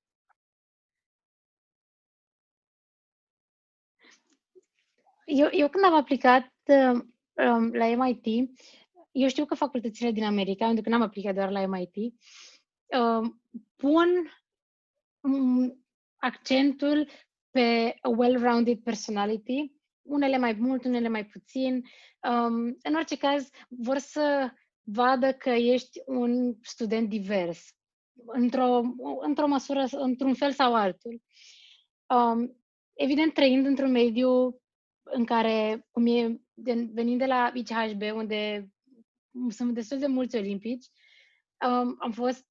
[5.24, 7.00] Eu, eu când am aplicat uh,
[7.32, 8.50] um, la MIT,
[9.12, 13.30] eu știu că facultățile din America, pentru că n-am aplicat doar la MIT, uh,
[13.76, 14.08] pun
[15.20, 15.84] um,
[16.16, 17.08] accentul
[17.50, 21.74] pe a well-rounded personality, unele mai mult, unele mai puțin.
[22.28, 27.74] Um, în orice caz, vor să vadă că ești un student divers,
[28.26, 28.80] într-o,
[29.20, 31.22] într-o măsură, într-un fel sau altul.
[32.14, 32.56] Um,
[32.94, 34.60] evident, trăind într-un mediu
[35.02, 36.40] în care, cum e,
[36.92, 38.70] venind de la ICHB, unde
[39.48, 40.86] sunt destul de mulți olimpici,
[41.66, 42.44] um, am fost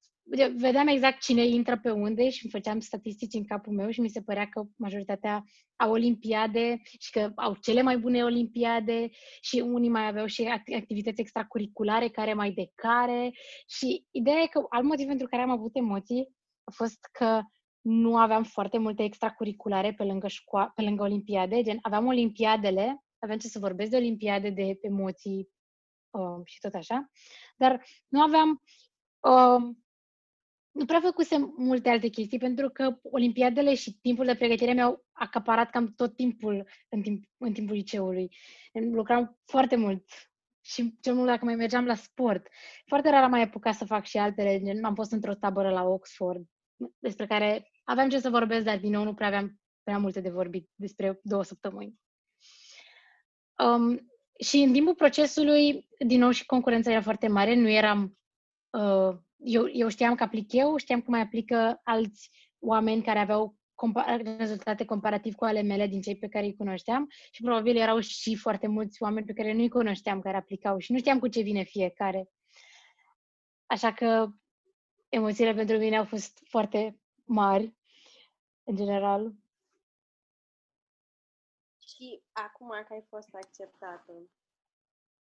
[0.56, 4.10] vedeam exact cine intră pe unde și îmi făceam statistici în capul meu și mi
[4.10, 5.44] se părea că majoritatea
[5.76, 9.10] au olimpiade și că au cele mai bune olimpiade
[9.42, 10.44] și unii mai aveau și
[10.76, 13.32] activități extracurriculare care mai de care.
[13.68, 16.28] Și ideea e că alt motiv pentru care am avut emoții
[16.63, 17.42] a fost că
[17.82, 23.38] nu aveam foarte multe extracurriculare pe lângă, școa- pe lângă olimpiade, gen aveam olimpiadele, aveam
[23.38, 25.50] ce să vorbesc de olimpiade, de emoții
[26.10, 27.10] um, și tot așa,
[27.58, 28.62] dar nu aveam
[29.19, 29.84] um,
[30.72, 35.69] nu prea făcusem multe alte chestii, pentru că olimpiadele și timpul de pregătire mi-au acaparat
[35.69, 38.36] cam tot timpul în, timp, în timpul liceului.
[38.72, 40.04] Lucram foarte mult
[40.62, 42.48] și cel mult dacă mai mergeam la sport.
[42.86, 44.80] Foarte rar am mai apucat să fac și altele.
[44.84, 46.45] Am fost într-o tabără la Oxford,
[47.00, 50.30] despre care aveam ce să vorbesc, dar din nou nu prea aveam prea multe de
[50.30, 52.00] vorbit despre două săptămâni.
[53.58, 58.17] Um, și în timpul procesului, din nou și concurența era foarte mare, nu eram
[58.69, 63.58] uh, eu, eu știam că aplic eu, știam cum mai aplică alți oameni care aveau
[63.75, 67.99] compa- rezultate comparativ cu ale mele din cei pe care îi cunoșteam și probabil erau
[67.99, 71.41] și foarte mulți oameni pe care nu-i cunoșteam care aplicau și nu știam cu ce
[71.41, 72.30] vine fiecare.
[73.65, 74.28] Așa că
[75.10, 77.75] emoțiile pentru mine au fost foarte mari,
[78.63, 79.34] în general.
[82.00, 84.14] Și acum că ai fost acceptată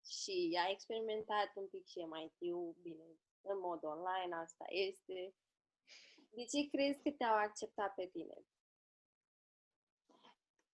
[0.07, 3.05] și ai experimentat un pic și mai tiu bine,
[3.43, 5.35] în mod online, asta este.
[6.31, 8.35] De ce crezi că te-au acceptat pe tine?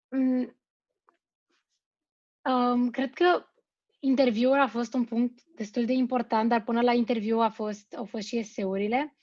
[0.09, 0.57] Mm,
[2.45, 3.47] um, cred că
[3.99, 8.05] interviul a fost un punct destul de important, dar până la interviu a fost, au
[8.05, 9.17] fost și eseurile.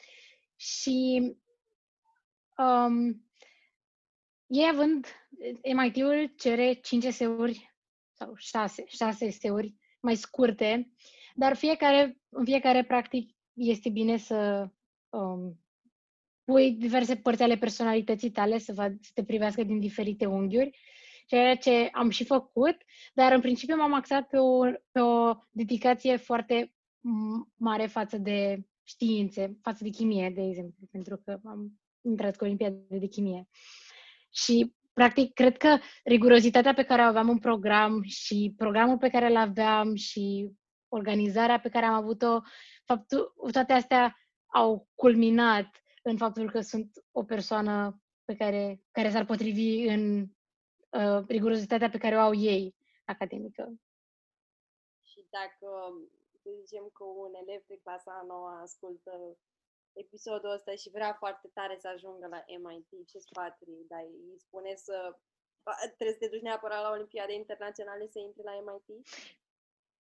[0.56, 1.22] Și
[2.58, 3.31] um,
[4.52, 5.06] ei având,
[5.76, 7.74] MIT-ul cere 5 eseuri
[8.14, 10.92] sau 6, 6 eseuri mai scurte,
[11.36, 14.70] dar fiecare, în fiecare practic este bine să
[15.10, 15.60] um,
[16.44, 20.80] pui diverse părți ale personalității tale, să, va, să te privească din diferite unghiuri,
[21.28, 22.78] ceea ce am și făcut,
[23.14, 24.60] dar în principiu m-am axat pe o,
[24.92, 26.74] pe o dedicație foarte
[27.56, 32.98] mare față de științe, față de chimie, de exemplu, pentru că am intrat cu Olimpiade
[32.98, 33.48] de chimie.
[34.34, 39.28] Și, practic, cred că rigurozitatea pe care o aveam în program și programul pe care
[39.30, 40.52] îl aveam și
[40.88, 42.40] organizarea pe care am avut-o,
[42.86, 44.16] faptul, toate astea
[44.54, 45.68] au culminat
[46.04, 50.26] în faptul că sunt o persoană pe care, care s-ar potrivi în
[50.90, 53.74] uh, rigurozitatea pe care o au ei academică.
[55.04, 55.68] Și dacă,
[56.42, 59.38] să zicem că un elev de clasa nouă ascultă
[59.94, 64.08] episodul ăsta și vrea foarte tare să ajungă la MIT, ce sfat îi dai?
[64.32, 65.16] Îi spune să
[65.98, 69.08] trebuie să te duci neapărat la Olimpiade Internaționale să intri la MIT?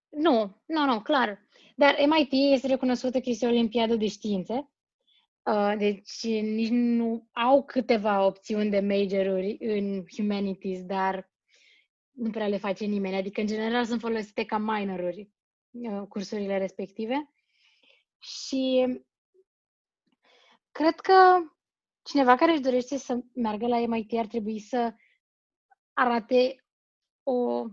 [0.09, 1.47] Nu, nu, nu, clar.
[1.75, 4.71] Dar MIT este recunoscută că este o olimpiadă de științe
[5.43, 11.31] Uh, deci nici nu au câteva opțiuni de majoruri în humanities, dar
[12.11, 13.15] nu prea le face nimeni.
[13.15, 15.29] Adică, în general, sunt folosite ca minoruri
[15.71, 17.33] uh, cursurile respective.
[18.19, 18.87] Și
[20.71, 21.13] cred că
[22.03, 24.93] cineva care își dorește să meargă la MIT ar trebui să
[25.93, 26.55] arate
[27.23, 27.65] o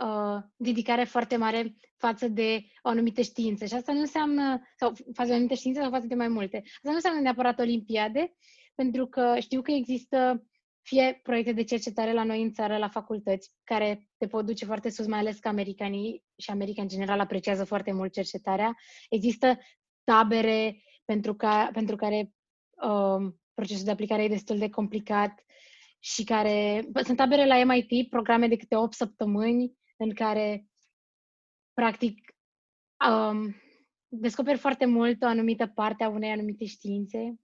[0.00, 3.64] uh, dedicare foarte mare față de o anumită știință.
[3.64, 6.56] Și asta nu înseamnă, sau față de o anumită știință sau față de mai multe.
[6.56, 8.36] Asta nu înseamnă neapărat olimpiade,
[8.74, 10.46] pentru că știu că există
[10.82, 14.90] fie proiecte de cercetare la noi în țară, la facultăți, care te pot duce foarte
[14.90, 18.76] sus, mai ales că americanii și America în general apreciază foarte mult cercetarea.
[19.08, 19.58] Există
[20.04, 22.32] tabere pentru, ca, pentru care
[22.82, 25.44] um, procesul de aplicare e destul de complicat
[25.98, 30.66] și care sunt tabere la MIT, programe de câte 8 săptămâni în care
[31.72, 32.34] practic
[33.08, 33.54] um,
[34.08, 37.34] descoperi foarte mult o anumită parte a unei anumite științe.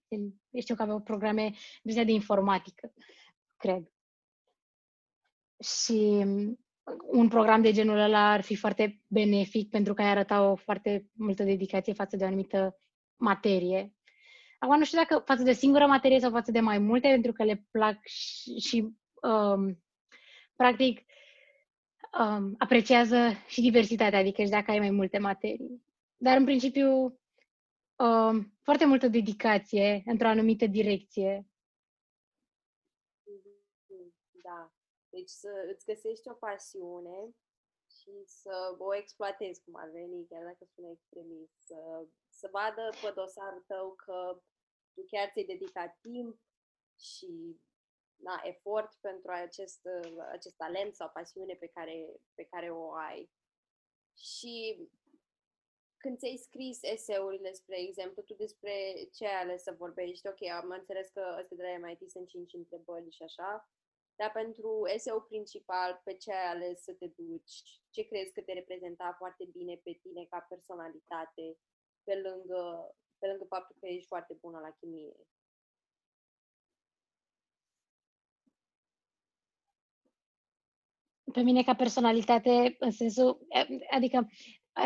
[0.61, 2.92] Știu că aveau programe de de informatică,
[3.57, 3.92] cred.
[5.64, 6.25] Și
[7.07, 11.07] un program de genul ăla ar fi foarte benefic pentru că ai arăta o foarte
[11.12, 12.77] multă dedicație față de o anumită
[13.23, 13.95] materie.
[14.59, 17.45] Acum nu știu dacă față de singură materie sau față de mai multe, pentru că
[17.45, 18.89] le plac și, și
[19.23, 19.83] um,
[20.57, 21.01] practic
[22.19, 25.85] um, apreciază și diversitatea, adică și dacă ai mai multe materii.
[26.17, 26.89] Dar, în principiu,
[27.97, 31.47] um, foarte multă dedicație într-o anumită direcție.
[34.43, 34.73] Da.
[35.09, 37.35] Deci să îți găsești o pasiune
[38.01, 42.07] și să o exploatezi cum ar veni, chiar dacă sună extremist, să,
[42.42, 44.42] să vadă pe dosarul tău că
[44.94, 46.40] tu chiar ți-ai dedicat timp
[46.98, 47.61] și
[48.16, 49.81] na, efort pentru acest,
[50.31, 51.96] acest talent sau pasiune pe care,
[52.35, 53.31] pe care o ai.
[54.16, 54.88] Și
[55.96, 58.72] când ți-ai scris eseurile, spre exemplu, tu despre
[59.12, 62.52] ce ai ales să vorbești, ok, am înțeles că astea de la MIT sunt cinci
[62.52, 63.70] întrebări și așa,
[64.14, 67.81] dar pentru eseu principal, pe ce ai ales să te duci?
[67.90, 71.59] Ce crezi că te reprezenta foarte bine pe tine ca personalitate,
[72.05, 75.17] pe lângă, pe lângă faptul că ești foarte bună la chimie?
[81.33, 83.47] pe mine ca personalitate, în sensul,
[83.91, 84.29] adică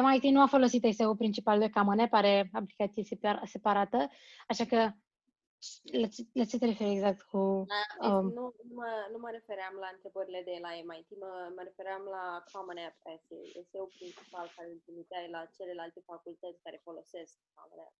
[0.02, 3.04] MIT nu a folosit SEO principal de Camone, pare aplicație
[3.44, 4.10] separată,
[4.46, 4.92] așa că
[6.40, 7.40] la ce te referi exact cu...
[7.72, 11.62] La, um, nu, nu, mă, nu mă refeream la întrebările de la MIT, mă, mă
[11.68, 17.34] refeream la Common App Essay, SEO principal care îl trimiteai la celelalte facultăți care folosesc
[17.56, 17.96] Common App.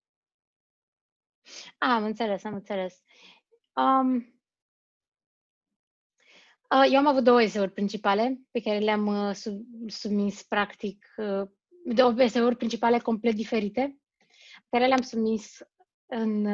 [1.84, 2.94] Ah, am înțeles, am înțeles.
[3.82, 4.11] Um,
[6.70, 11.48] Uh, eu am avut două eseuri principale pe care le-am uh, sub, submis practic, uh,
[11.84, 13.98] două eseuri principale complet diferite,
[14.68, 15.59] pe care le-am submis
[16.07, 16.46] în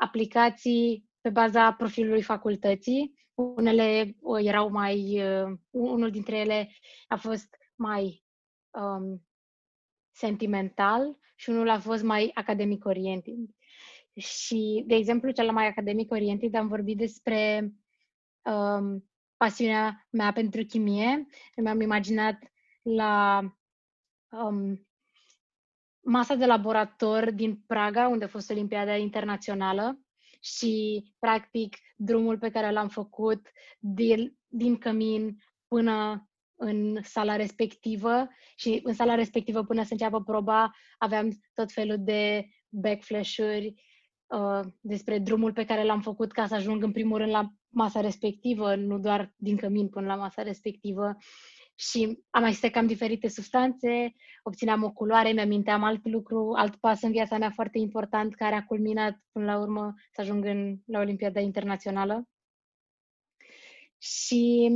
[0.00, 3.18] aplicații pe baza profilului facultății.
[3.34, 5.22] Unele erau mai,
[5.70, 6.70] unul dintre ele
[7.08, 8.24] a fost mai
[8.70, 9.26] um,
[10.10, 13.38] sentimental și unul a fost mai academic oriented.
[14.14, 17.72] Și, de exemplu, cel mai academic oriented am vorbit despre
[18.42, 21.26] um, pasiunea mea pentru chimie.
[21.56, 22.38] Mi-am imaginat
[22.82, 23.40] la
[24.28, 24.89] um,
[26.10, 30.00] masa de laborator din Praga, unde a fost Olimpiada Internațională
[30.40, 33.46] și, practic, drumul pe care l-am făcut
[33.78, 35.36] din, din cămin
[35.68, 41.96] până în sala respectivă și în sala respectivă până să înceapă proba aveam tot felul
[41.98, 43.74] de backflash-uri
[44.26, 48.00] uh, despre drumul pe care l-am făcut ca să ajung în primul rând la masa
[48.00, 51.16] respectivă, nu doar din cămin până la masa respectivă.
[51.80, 57.10] Și am mai stecam diferite substanțe, obțineam o culoare, mi-aminteam alt lucru, alt pas în
[57.10, 61.40] viața mea foarte important care a culminat până la urmă să ajung în, la Olimpiada
[61.40, 62.28] Internațională.
[63.98, 64.70] Și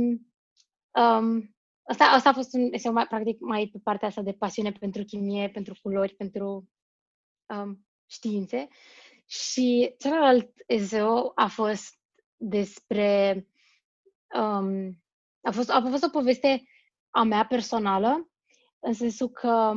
[0.91, 1.55] um,
[1.87, 5.03] Asta, asta a fost un eseu mai, practic mai pe partea asta de pasiune pentru
[5.03, 6.69] chimie, pentru culori, pentru
[7.45, 8.67] um, științe.
[9.25, 11.99] Și celălalt eseu a fost
[12.35, 13.47] despre
[14.35, 15.03] um,
[15.41, 16.63] a, fost, a fost o poveste
[17.15, 18.29] a mea personală,
[18.79, 19.71] în sensul că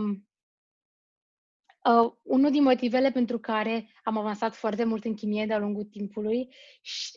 [1.84, 6.55] uh, unul din motivele pentru care am avansat foarte mult în chimie de-a lungul timpului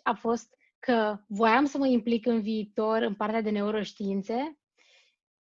[0.04, 4.60] a fost că voiam să mă implic în viitor în partea de neuroștiințe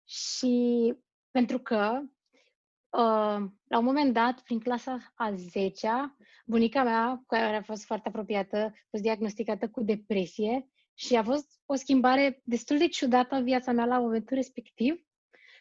[0.06, 0.96] și
[1.32, 2.00] pentru că
[2.90, 8.08] uh, la un moment dat, prin clasa a 10-a, bunica mea, care a fost foarte
[8.08, 13.44] apropiată, a fost diagnosticată cu depresie și a fost o schimbare destul de ciudată în
[13.44, 15.06] viața mea la momentul respectiv,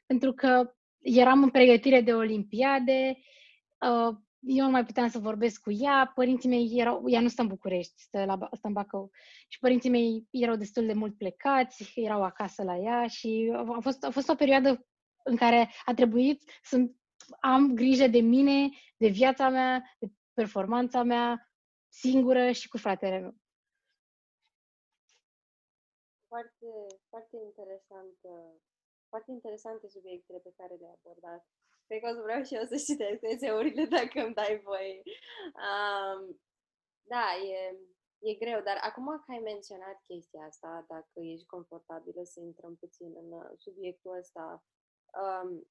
[0.07, 3.19] pentru că eram în pregătire de olimpiade,
[3.81, 7.43] uh, eu nu mai puteam să vorbesc cu ea, părinții mei erau, ea nu stă
[7.43, 9.11] în București, stă, la, stă în Bacău,
[9.49, 14.05] și părinții mei erau destul de mult plecați, erau acasă la ea și a fost,
[14.05, 14.87] a fost o perioadă
[15.25, 16.87] în care a trebuit să
[17.41, 21.51] am grijă de mine, de viața mea, de performanța mea,
[21.89, 23.35] singură și cu fratele meu.
[26.29, 26.69] Foarte,
[27.09, 28.17] foarte interesant,
[29.09, 31.47] foarte interesante subiectele pe care le-ai abordat.
[31.87, 35.03] Cred că o să vreau și eu să citesc eseurile dacă îmi dai voie.
[35.67, 36.41] Um,
[37.03, 37.79] da, e,
[38.19, 43.11] e greu, dar acum că ai menționat chestia asta, dacă ești confortabilă să intrăm puțin
[43.23, 44.65] în uh, subiectul ăsta,
[45.23, 45.67] um,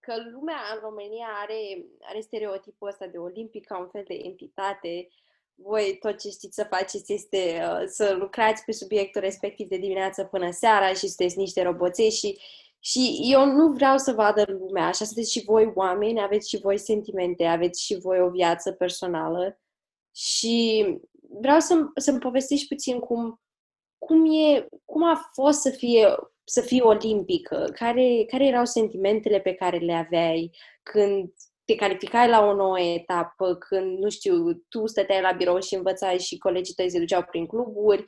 [0.00, 5.08] că lumea în România are, are stereotipul ăsta de olimpic ca un fel de entitate,
[5.54, 10.24] voi tot ce știți să faceți este uh, să lucrați pe subiectul respectiv de dimineață
[10.24, 12.38] până seara și sunteți niște roboței și
[12.86, 16.78] și eu nu vreau să vadă lumea așa, sunteți și voi oameni, aveți și voi
[16.78, 19.60] sentimente, aveți și voi o viață personală
[20.14, 20.86] și
[21.40, 23.40] vreau să, să-mi povestești puțin cum,
[23.98, 29.54] cum, e, cum a fost să fie să fii olimpică, care, care erau sentimentele pe
[29.54, 31.32] care le aveai când
[31.64, 36.18] te calificai la o nouă etapă, când, nu știu, tu stăteai la birou și învățai
[36.18, 38.04] și colegii tăi se duceau prin cluburi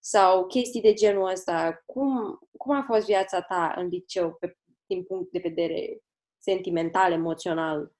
[0.00, 1.82] sau chestii de genul ăsta.
[1.86, 4.56] Cum, cum a fost viața ta în liceu pe,
[4.86, 5.98] din punct de vedere
[6.38, 7.92] sentimental, emoțional?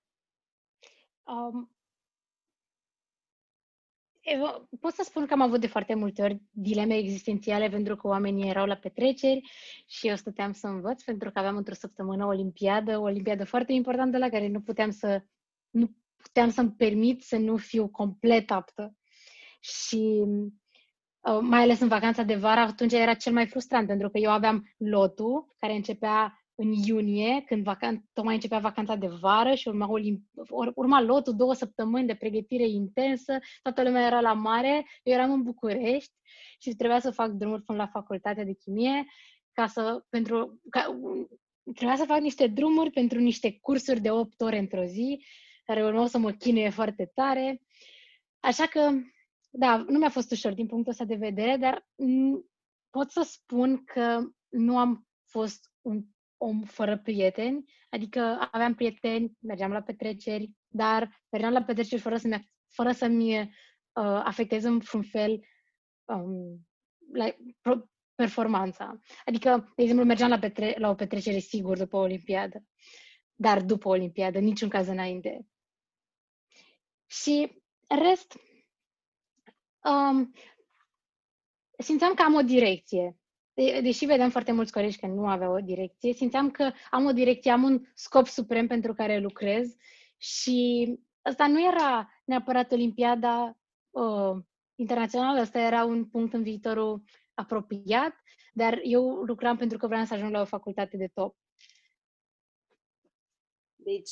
[1.22, 1.77] Um,
[4.32, 8.06] eu pot să spun că am avut de foarte multe ori dileme existențiale pentru că
[8.06, 9.40] oamenii erau la petreceri
[9.86, 13.72] și eu stăteam să învăț pentru că aveam într-o săptămână o olimpiadă, o olimpiadă foarte
[13.72, 15.22] importantă la care nu puteam să
[15.70, 18.96] nu puteam să-mi permit să nu fiu complet aptă.
[19.60, 20.24] Și
[21.20, 24.30] Uh, mai ales în vacanța de vară, atunci era cel mai frustrant, pentru că eu
[24.30, 29.88] aveam lotul, care începea în iunie, când vacan- tocmai începea vacanța de vară și urma,
[29.88, 35.32] olimp- urma lotul, două săptămâni de pregătire intensă, toată lumea era la mare, eu eram
[35.32, 36.12] în București
[36.60, 39.04] și trebuia să fac drumuri până la facultatea de chimie,
[39.52, 40.98] ca să, pentru, ca,
[41.74, 45.24] trebuia să fac niște drumuri pentru niște cursuri de 8 ore într-o zi,
[45.64, 47.62] care urmau să mă chinuie foarte tare.
[48.40, 48.90] Așa că
[49.50, 51.86] da, nu mi-a fost ușor din punctul ăsta de vedere, dar
[52.90, 56.02] pot să spun că nu am fost un
[56.38, 62.50] om fără prieteni, adică aveam prieteni, mergeam la petreceri, dar mergeam la petreceri fără să-mi,
[62.68, 65.40] fără să-mi uh, afecteze în un fel
[66.04, 66.66] um,
[67.12, 69.00] la, pro, performanța.
[69.24, 72.64] Adică, de exemplu, mergeam la, petre- la o petrecere sigur după o olimpiadă,
[73.34, 75.46] dar după o olimpiadă, niciun caz înainte.
[77.06, 78.34] Și rest,
[79.84, 80.32] um,
[81.78, 83.17] simțeam că am o direcție.
[83.58, 87.12] De- deși vedeam foarte mulți colegi că nu aveau o direcție, simțeam că am o
[87.12, 89.76] direcție, am un scop suprem pentru care lucrez
[90.16, 93.58] și asta nu era neapărat Olimpiada
[93.90, 94.36] uh,
[94.74, 97.02] internațională, asta era un punct în viitorul
[97.34, 98.14] apropiat,
[98.52, 101.36] dar eu lucram pentru că vreau să ajung la o facultate de top.
[103.74, 104.10] Deci,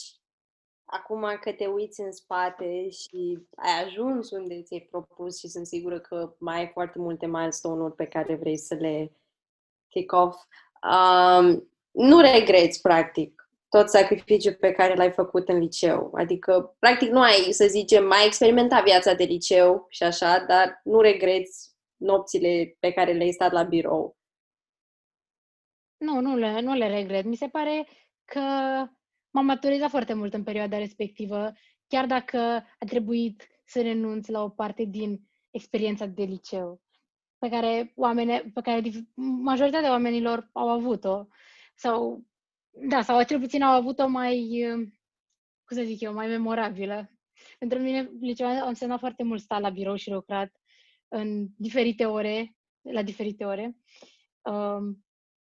[0.84, 6.00] acum că te uiți în spate și ai ajuns unde ți-ai propus și sunt sigură
[6.00, 9.10] că mai ai foarte multe milestone-uri pe care vrei să le
[9.96, 10.36] kick off,
[10.92, 16.12] um, nu regreți, practic, tot sacrificiul pe care l-ai făcut în liceu.
[16.14, 21.00] Adică, practic, nu ai, să zicem, mai experimentat viața de liceu și așa, dar nu
[21.00, 24.16] regreți nopțile pe care le-ai stat la birou.
[25.96, 27.24] Nu, nu le, nu le regret.
[27.24, 27.88] Mi se pare
[28.24, 28.40] că
[29.30, 31.52] m-am maturizat foarte mult în perioada respectivă,
[31.86, 32.38] chiar dacă
[32.78, 35.20] a trebuit să renunț la o parte din
[35.50, 36.80] experiența de liceu
[37.48, 38.82] pe care, oameni, pe care
[39.42, 41.26] majoritatea oamenilor au avut-o.
[41.74, 42.24] Sau,
[42.70, 44.64] da, sau cel puțin au avut-o mai,
[45.64, 47.10] cum să zic eu, mai memorabilă.
[47.58, 50.52] Pentru mine, liceul a însemnat foarte mult sta la birou și lucrat
[51.08, 53.76] în diferite ore, la diferite ore.
[54.42, 55.04] Um,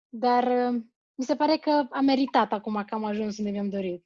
[0.09, 0.71] dar
[1.15, 4.05] mi se pare că a meritat acum că am ajuns unde mi-am dorit.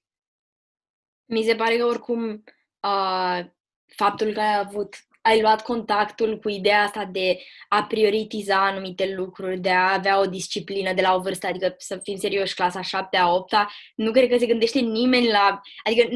[1.26, 2.44] Mi se pare că oricum
[2.82, 3.46] uh,
[3.86, 9.60] faptul că ai avut ai luat contactul cu ideea asta de a prioritiza anumite lucruri,
[9.60, 13.18] de a avea o disciplină de la o vârstă, adică să fim serioși, clasa 7
[13.18, 13.54] a 8
[13.96, 16.08] nu cred că se gândește nimeni la, adică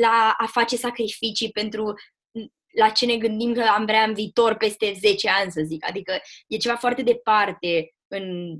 [0.00, 1.94] la a face sacrificii pentru
[2.76, 5.88] la ce ne gândim că am vrea în viitor peste 10 ani, să zic.
[5.88, 8.56] Adică e ceva foarte departe în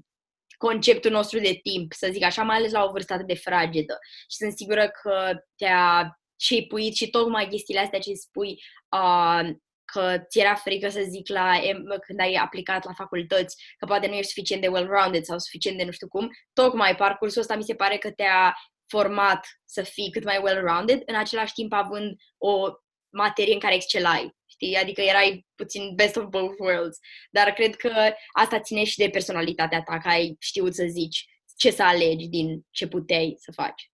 [0.57, 3.99] conceptul nostru de timp, să zic așa, mai ales la o vârstă atât de fragedă.
[4.03, 8.63] Și sunt sigură că te-a shape și tocmai chestiile astea ce spui
[8.97, 9.51] uh,
[9.93, 11.61] că ți era frică să zic la,
[12.07, 15.85] când ai aplicat la facultăți că poate nu ești suficient de well-rounded sau suficient de
[15.85, 18.55] nu știu cum, tocmai parcursul ăsta mi se pare că te-a
[18.87, 22.69] format să fii cât mai well-rounded, în același timp având o
[23.13, 24.77] materie în care excelai, știi?
[24.77, 26.99] Adică erai puțin best of both worlds.
[27.31, 31.25] Dar cred că asta ține și de personalitatea ta, că ai știut să zici
[31.57, 33.93] ce să alegi din ce puteai să faci.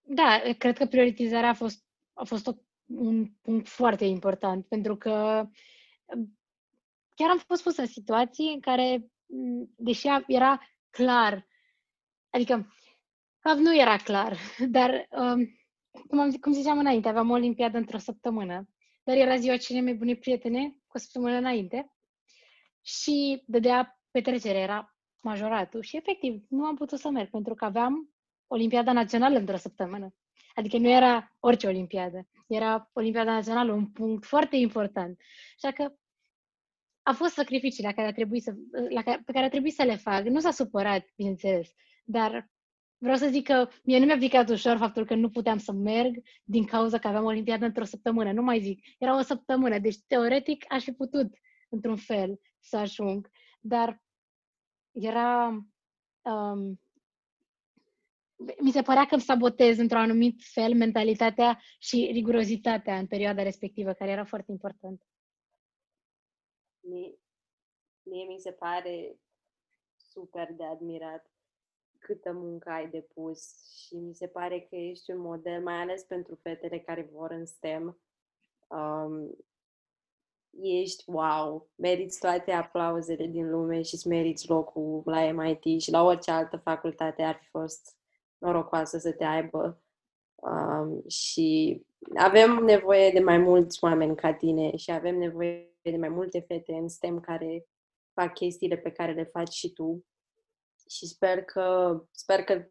[0.00, 2.52] Da, cred că prioritizarea a fost, a fost o,
[2.96, 5.46] un punct foarte important, pentru că
[7.14, 9.10] chiar am fost pus în situații în care,
[9.76, 10.60] deși era
[10.90, 11.46] clar,
[12.30, 12.74] adică
[13.56, 14.36] nu era clar,
[14.76, 15.58] dar um,
[16.08, 18.68] cum, am, cum ziceam înainte, aveam o olimpiadă într-o săptămână,
[19.02, 21.92] dar era ziua cele mai bune prietene cu o săptămână înainte
[22.82, 28.10] și dădea petrecere, era majoratul și efectiv nu am putut să merg pentru că aveam
[28.46, 30.14] Olimpiada Națională într-o săptămână.
[30.54, 35.20] Adică nu era orice olimpiadă, era Olimpiada Națională, un punct foarte important.
[35.62, 35.92] Așa că
[37.02, 38.54] a fost sacrificii la care a trebuit să,
[38.88, 40.24] la care, pe care a trebuit să le fac.
[40.24, 41.70] Nu s-a supărat, bineînțeles,
[42.04, 42.50] dar
[42.98, 46.16] vreau să zic că mie nu mi-a picat ușor faptul că nu puteam să merg
[46.44, 48.32] din cauza că aveam Olimpiadă într-o săptămână.
[48.32, 48.86] Nu mai zic.
[48.98, 49.78] Era o săptămână.
[49.78, 51.34] Deci, teoretic, aș fi putut,
[51.68, 53.30] într-un fel, să ajung.
[53.60, 54.02] Dar
[54.92, 55.46] era...
[56.22, 56.80] Um,
[58.60, 63.92] mi se părea că îmi sabotez într-un anumit fel mentalitatea și rigurozitatea în perioada respectivă,
[63.92, 65.04] care era foarte importantă.
[66.80, 67.18] Mie,
[68.02, 69.16] mie mi se pare
[69.96, 71.30] super de admirat
[71.98, 76.34] câtă muncă ai depus și mi se pare că ești un model, mai ales pentru
[76.34, 78.00] fetele care vor în STEM.
[78.68, 79.36] Um,
[80.60, 86.02] ești wow, meriți toate aplauzele din lume și îți meriți locul la MIT și la
[86.02, 87.99] orice altă facultate ar fi fost
[88.40, 89.82] norocoasă să te aibă.
[90.34, 91.80] Um, și
[92.16, 96.72] avem nevoie de mai mulți oameni ca tine și avem nevoie de mai multe fete
[96.72, 97.66] în STEM care
[98.12, 100.04] fac chestiile pe care le faci și tu
[100.90, 102.64] și sper că, sper că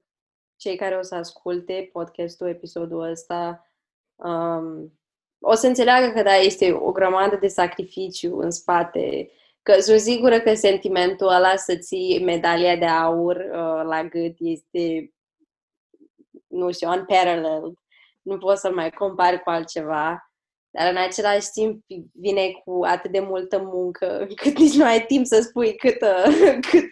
[0.56, 3.68] cei care o să asculte podcastul, episodul ăsta,
[4.16, 5.00] um,
[5.40, 10.40] o să înțeleagă că da, este o grămadă de sacrificiu în spate, că sunt sigură
[10.40, 15.14] că sentimentul ăla să ții medalia de aur uh, la gât este,
[16.50, 17.74] nu știu, unparalleled.
[18.22, 20.24] Nu poți să mai compari cu altceva.
[20.70, 21.84] Dar în același timp
[22.14, 26.00] vine cu atât de multă muncă încât nici nu ai timp să spui cât,
[26.70, 26.90] cât,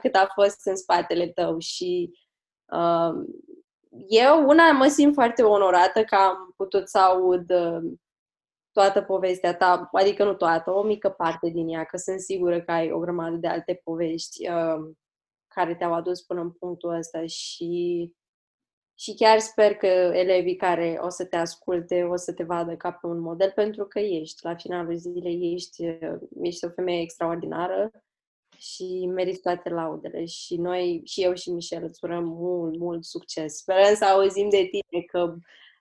[0.00, 2.10] cât a fost în spatele tău și
[2.72, 3.12] uh,
[4.08, 7.92] eu una mă simt foarte onorată că am putut să aud uh,
[8.72, 12.72] toată povestea ta, adică nu toată, o mică parte din ea, că sunt sigură că
[12.72, 14.90] ai o grămadă de alte povești uh,
[15.54, 18.12] care te-au adus până în punctul ăsta și
[19.00, 22.92] și chiar sper că elevii care o să te asculte o să te vadă ca
[22.92, 25.98] pe un model, pentru că ești, la finalul zilei, ești,
[26.42, 27.90] ești o femeie extraordinară
[28.58, 30.24] și meriți toate laudele.
[30.24, 33.56] Și noi, și eu și Michel, îți urăm mult, mult succes.
[33.56, 35.34] Sperăm să auzim de tine că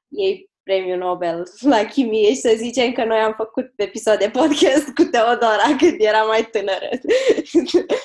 [0.08, 4.94] iei premiul Nobel la chimie și să zicem că noi am făcut episod de podcast
[4.94, 6.90] cu Teodora când era mai tânără.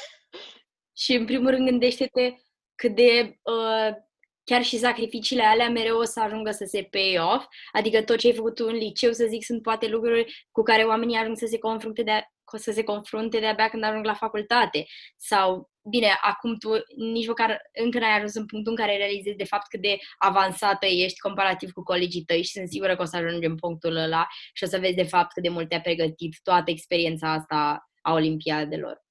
[1.02, 2.34] și în primul rând gândește-te
[2.74, 4.04] cât de uh,
[4.44, 8.26] chiar și sacrificiile alea mereu o să ajungă să se pay off, adică tot ce
[8.26, 11.58] ai făcut în liceu, să zic, sunt poate lucruri cu care oamenii ajung să se
[11.58, 12.10] confrunte de,
[12.44, 14.86] că o să se confrunte de-abia când ajung la facultate.
[15.16, 19.44] Sau, bine, acum tu nici măcar încă n-ai ajuns în punctul în care realizezi de
[19.44, 23.16] fapt cât de avansată ești comparativ cu colegii tăi și sunt sigură că o să
[23.16, 26.36] ajungi în punctul ăla și o să vezi de fapt cât de mult te-a pregătit
[26.42, 29.02] toată experiența asta a Olimpiadelor.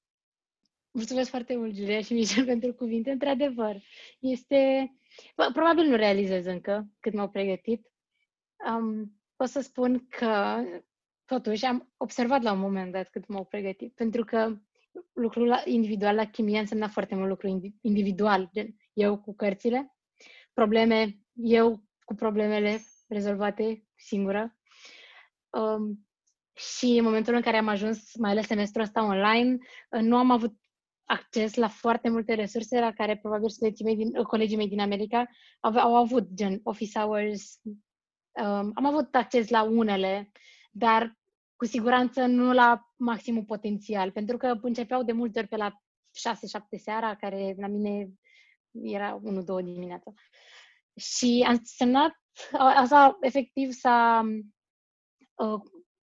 [0.91, 3.11] Mulțumesc foarte mult, Julia și Michel, pentru cuvinte.
[3.11, 3.75] Într-adevăr,
[4.19, 4.91] este...
[5.35, 7.87] Probabil nu realizez încă cât m-au pregătit.
[8.67, 10.63] Um, pot să spun că,
[11.25, 14.57] totuși, am observat la un moment dat cât m-au pregătit, pentru că
[15.13, 19.95] lucrul individual la chimie însemna foarte mult lucru individual, gen eu cu cărțile,
[20.53, 24.57] probleme, eu cu problemele rezolvate singură.
[25.49, 26.07] Um,
[26.55, 29.57] și în momentul în care am ajuns, mai ales semestrul ăsta online,
[29.89, 30.53] nu am avut
[31.05, 35.25] acces la foarte multe resurse la care probabil studenții mei din, colegii mei din America
[35.59, 37.59] au, au avut, gen office hours.
[37.63, 40.31] Um, am avut acces la unele,
[40.71, 41.17] dar
[41.55, 45.73] cu siguranță nu la maximul potențial, pentru că începeau de multe ori pe la 6-7
[46.81, 48.09] seara, care la mine
[48.71, 50.13] era 1-2 dimineața.
[50.95, 52.11] Și am semnat,
[52.51, 54.21] asta efectiv s-a
[55.35, 55.61] uh,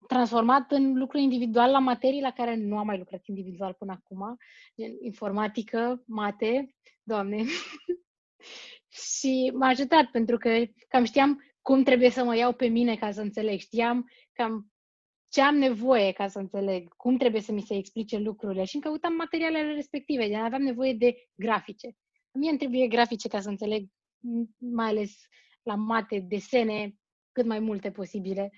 [0.08, 4.36] transformat în lucru individual la materii la care nu am mai lucrat individual până acum,
[4.80, 7.44] gen informatică, mate, doamne.
[9.10, 13.10] și m-a ajutat pentru că cam știam cum trebuie să mă iau pe mine ca
[13.10, 13.58] să înțeleg.
[13.58, 14.72] Știam cam
[15.28, 18.84] ce am nevoie ca să înțeleg, cum trebuie să mi se explice lucrurile și îmi
[18.84, 21.96] căutam materialele respective, gen aveam nevoie de grafice.
[22.32, 23.88] Mie îmi trebuie grafice ca să înțeleg,
[24.58, 25.12] mai ales
[25.62, 26.94] la mate, desene,
[27.32, 28.50] cât mai multe posibile.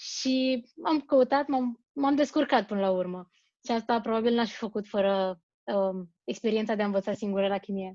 [0.00, 3.30] Și am căutat, m-am, m-am descurcat până la urmă.
[3.64, 7.94] Și asta probabil n-aș fi făcut fără um, experiența de a învăța singură la chimie.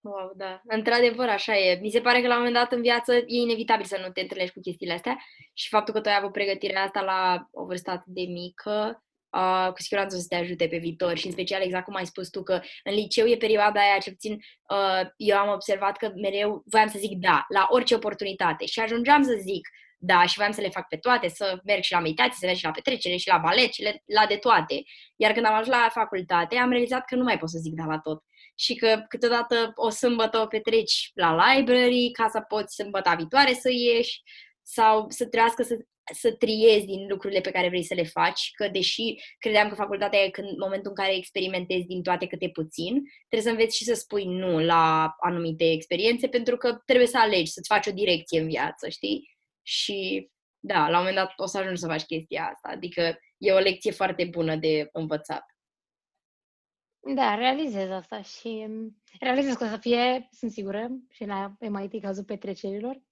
[0.00, 0.60] Wow, da.
[0.64, 1.78] Într-adevăr, așa e.
[1.80, 4.20] Mi se pare că la un moment dat în viață e inevitabil să nu te
[4.20, 5.18] întâlnești cu chestiile astea
[5.52, 9.72] și faptul că tu ai avut pregătirea asta la o vârstă atât de mică, uh,
[9.72, 12.28] cu siguranță o să te ajute pe viitor și în special exact cum ai spus
[12.28, 16.62] tu că în liceu e perioada aia, ce puțin uh, eu am observat că mereu
[16.66, 19.68] voiam să zic da la orice oportunitate și ajungeam să zic
[20.02, 22.58] da, și voiam să le fac pe toate, să merg și la meditație, să merg
[22.58, 24.82] și la petrecere, și la balet, și la de toate.
[25.16, 27.84] Iar când am ajuns la facultate, am realizat că nu mai pot să zic da
[27.84, 28.22] la tot.
[28.54, 33.70] Și că câteodată o sâmbătă o petreci la library ca să poți sâmbăta viitoare să
[33.72, 34.22] ieși
[34.62, 35.76] sau să trească să,
[36.12, 40.20] să triezi din lucrurile pe care vrei să le faci, că deși credeam că facultatea
[40.20, 43.94] e când, momentul în care experimentezi din toate câte puțin, trebuie să înveți și să
[43.94, 48.48] spui nu la anumite experiențe, pentru că trebuie să alegi, să-ți faci o direcție în
[48.48, 49.38] viață, știi?
[49.70, 52.68] Și da, la un moment dat o să ajungi să faci chestia asta.
[52.68, 55.44] Adică e o lecție foarte bună de învățat.
[57.14, 62.02] Da, realizez asta și mm, realizez că o să fie, sunt sigură, și la MIT
[62.02, 63.02] cazul petrecerilor.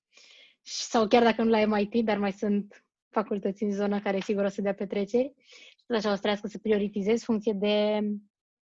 [0.62, 4.48] Sau chiar dacă nu la MIT, dar mai sunt facultăți în zona care sigur o
[4.48, 5.32] să dea petreceri.
[5.76, 7.98] Și tot așa o să trească să prioritizez funcție de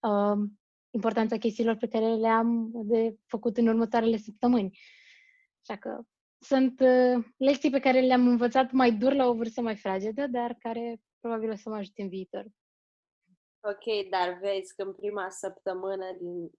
[0.00, 0.48] uh,
[0.90, 4.78] importanța chestiilor pe care le am de făcut în următoarele săptămâni.
[5.60, 6.00] Așa că
[6.38, 10.56] sunt uh, lecții pe care le-am învățat mai dur la o vârstă mai fragedă, dar
[10.58, 12.44] care probabil o să mă ajute în viitor.
[13.60, 16.50] Ok, dar vezi că în prima săptămână din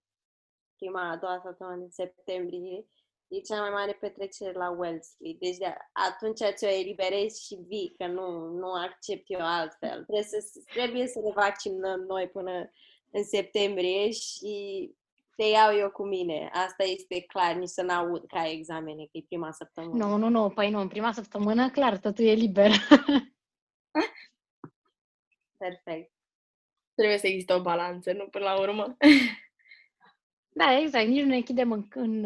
[0.76, 2.86] prima, a doua săptămână din septembrie
[3.28, 5.36] e cea mai mare petrecere la Wellesley.
[5.40, 10.04] Deci de atunci ți-o eliberezi și vii, că nu, nu accept eu altfel.
[10.04, 10.38] Trebuie să,
[10.74, 12.70] trebuie să ne vaccinăm noi până
[13.10, 14.90] în septembrie și
[15.38, 16.50] te iau eu cu mine.
[16.52, 20.04] Asta este clar, nici să n-aud ca examene, că e prima săptămână.
[20.04, 22.70] Nu, nu, nu, păi nu, în prima săptămână, clar, totul e liber.
[25.56, 26.12] Perfect.
[26.94, 28.96] Trebuie să existe o balanță, nu până la urmă.
[30.58, 31.06] da, exact.
[31.06, 32.24] Nici nu ne închidem în, în,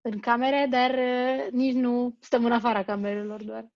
[0.00, 3.68] în camere, dar uh, nici nu stăm în afara camerelor doar.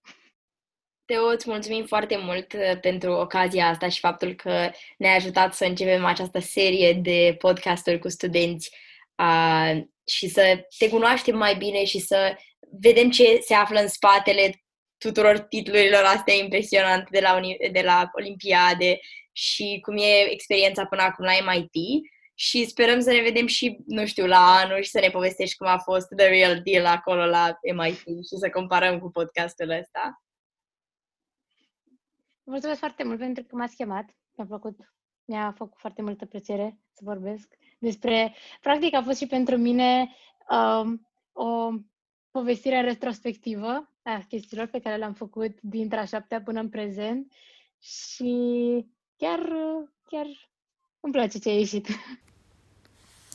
[1.12, 5.64] Teo, îți mulțumim foarte mult uh, pentru ocazia asta și faptul că ne-ai ajutat să
[5.64, 8.70] începem această serie de podcasturi cu studenți
[9.16, 12.36] uh, și să te cunoaștem mai bine și să
[12.80, 14.62] vedem ce se află în spatele
[14.98, 19.00] tuturor titlurilor astea impresionante de la, uni- de la Olimpiade
[19.32, 22.04] și cum e experiența până acum la MIT
[22.34, 25.66] și sperăm să ne vedem și, nu știu, la anul și să ne povestești cum
[25.66, 30.22] a fost The Real Deal acolo la MIT și să comparăm cu podcastul ăsta.
[32.44, 34.14] Mulțumesc foarte mult pentru că m-ați chemat.
[34.36, 34.92] Mi-a plăcut,
[35.24, 38.34] mi-a făcut foarte multă plăcere să vorbesc despre...
[38.60, 40.10] Practic a fost și pentru mine
[40.50, 41.70] um, o
[42.30, 47.32] povestire retrospectivă a chestiilor pe care le-am făcut dintre a șaptea până în prezent
[47.80, 48.34] și
[49.16, 49.40] chiar,
[50.08, 50.26] chiar
[51.00, 51.86] îmi place ce a ieșit.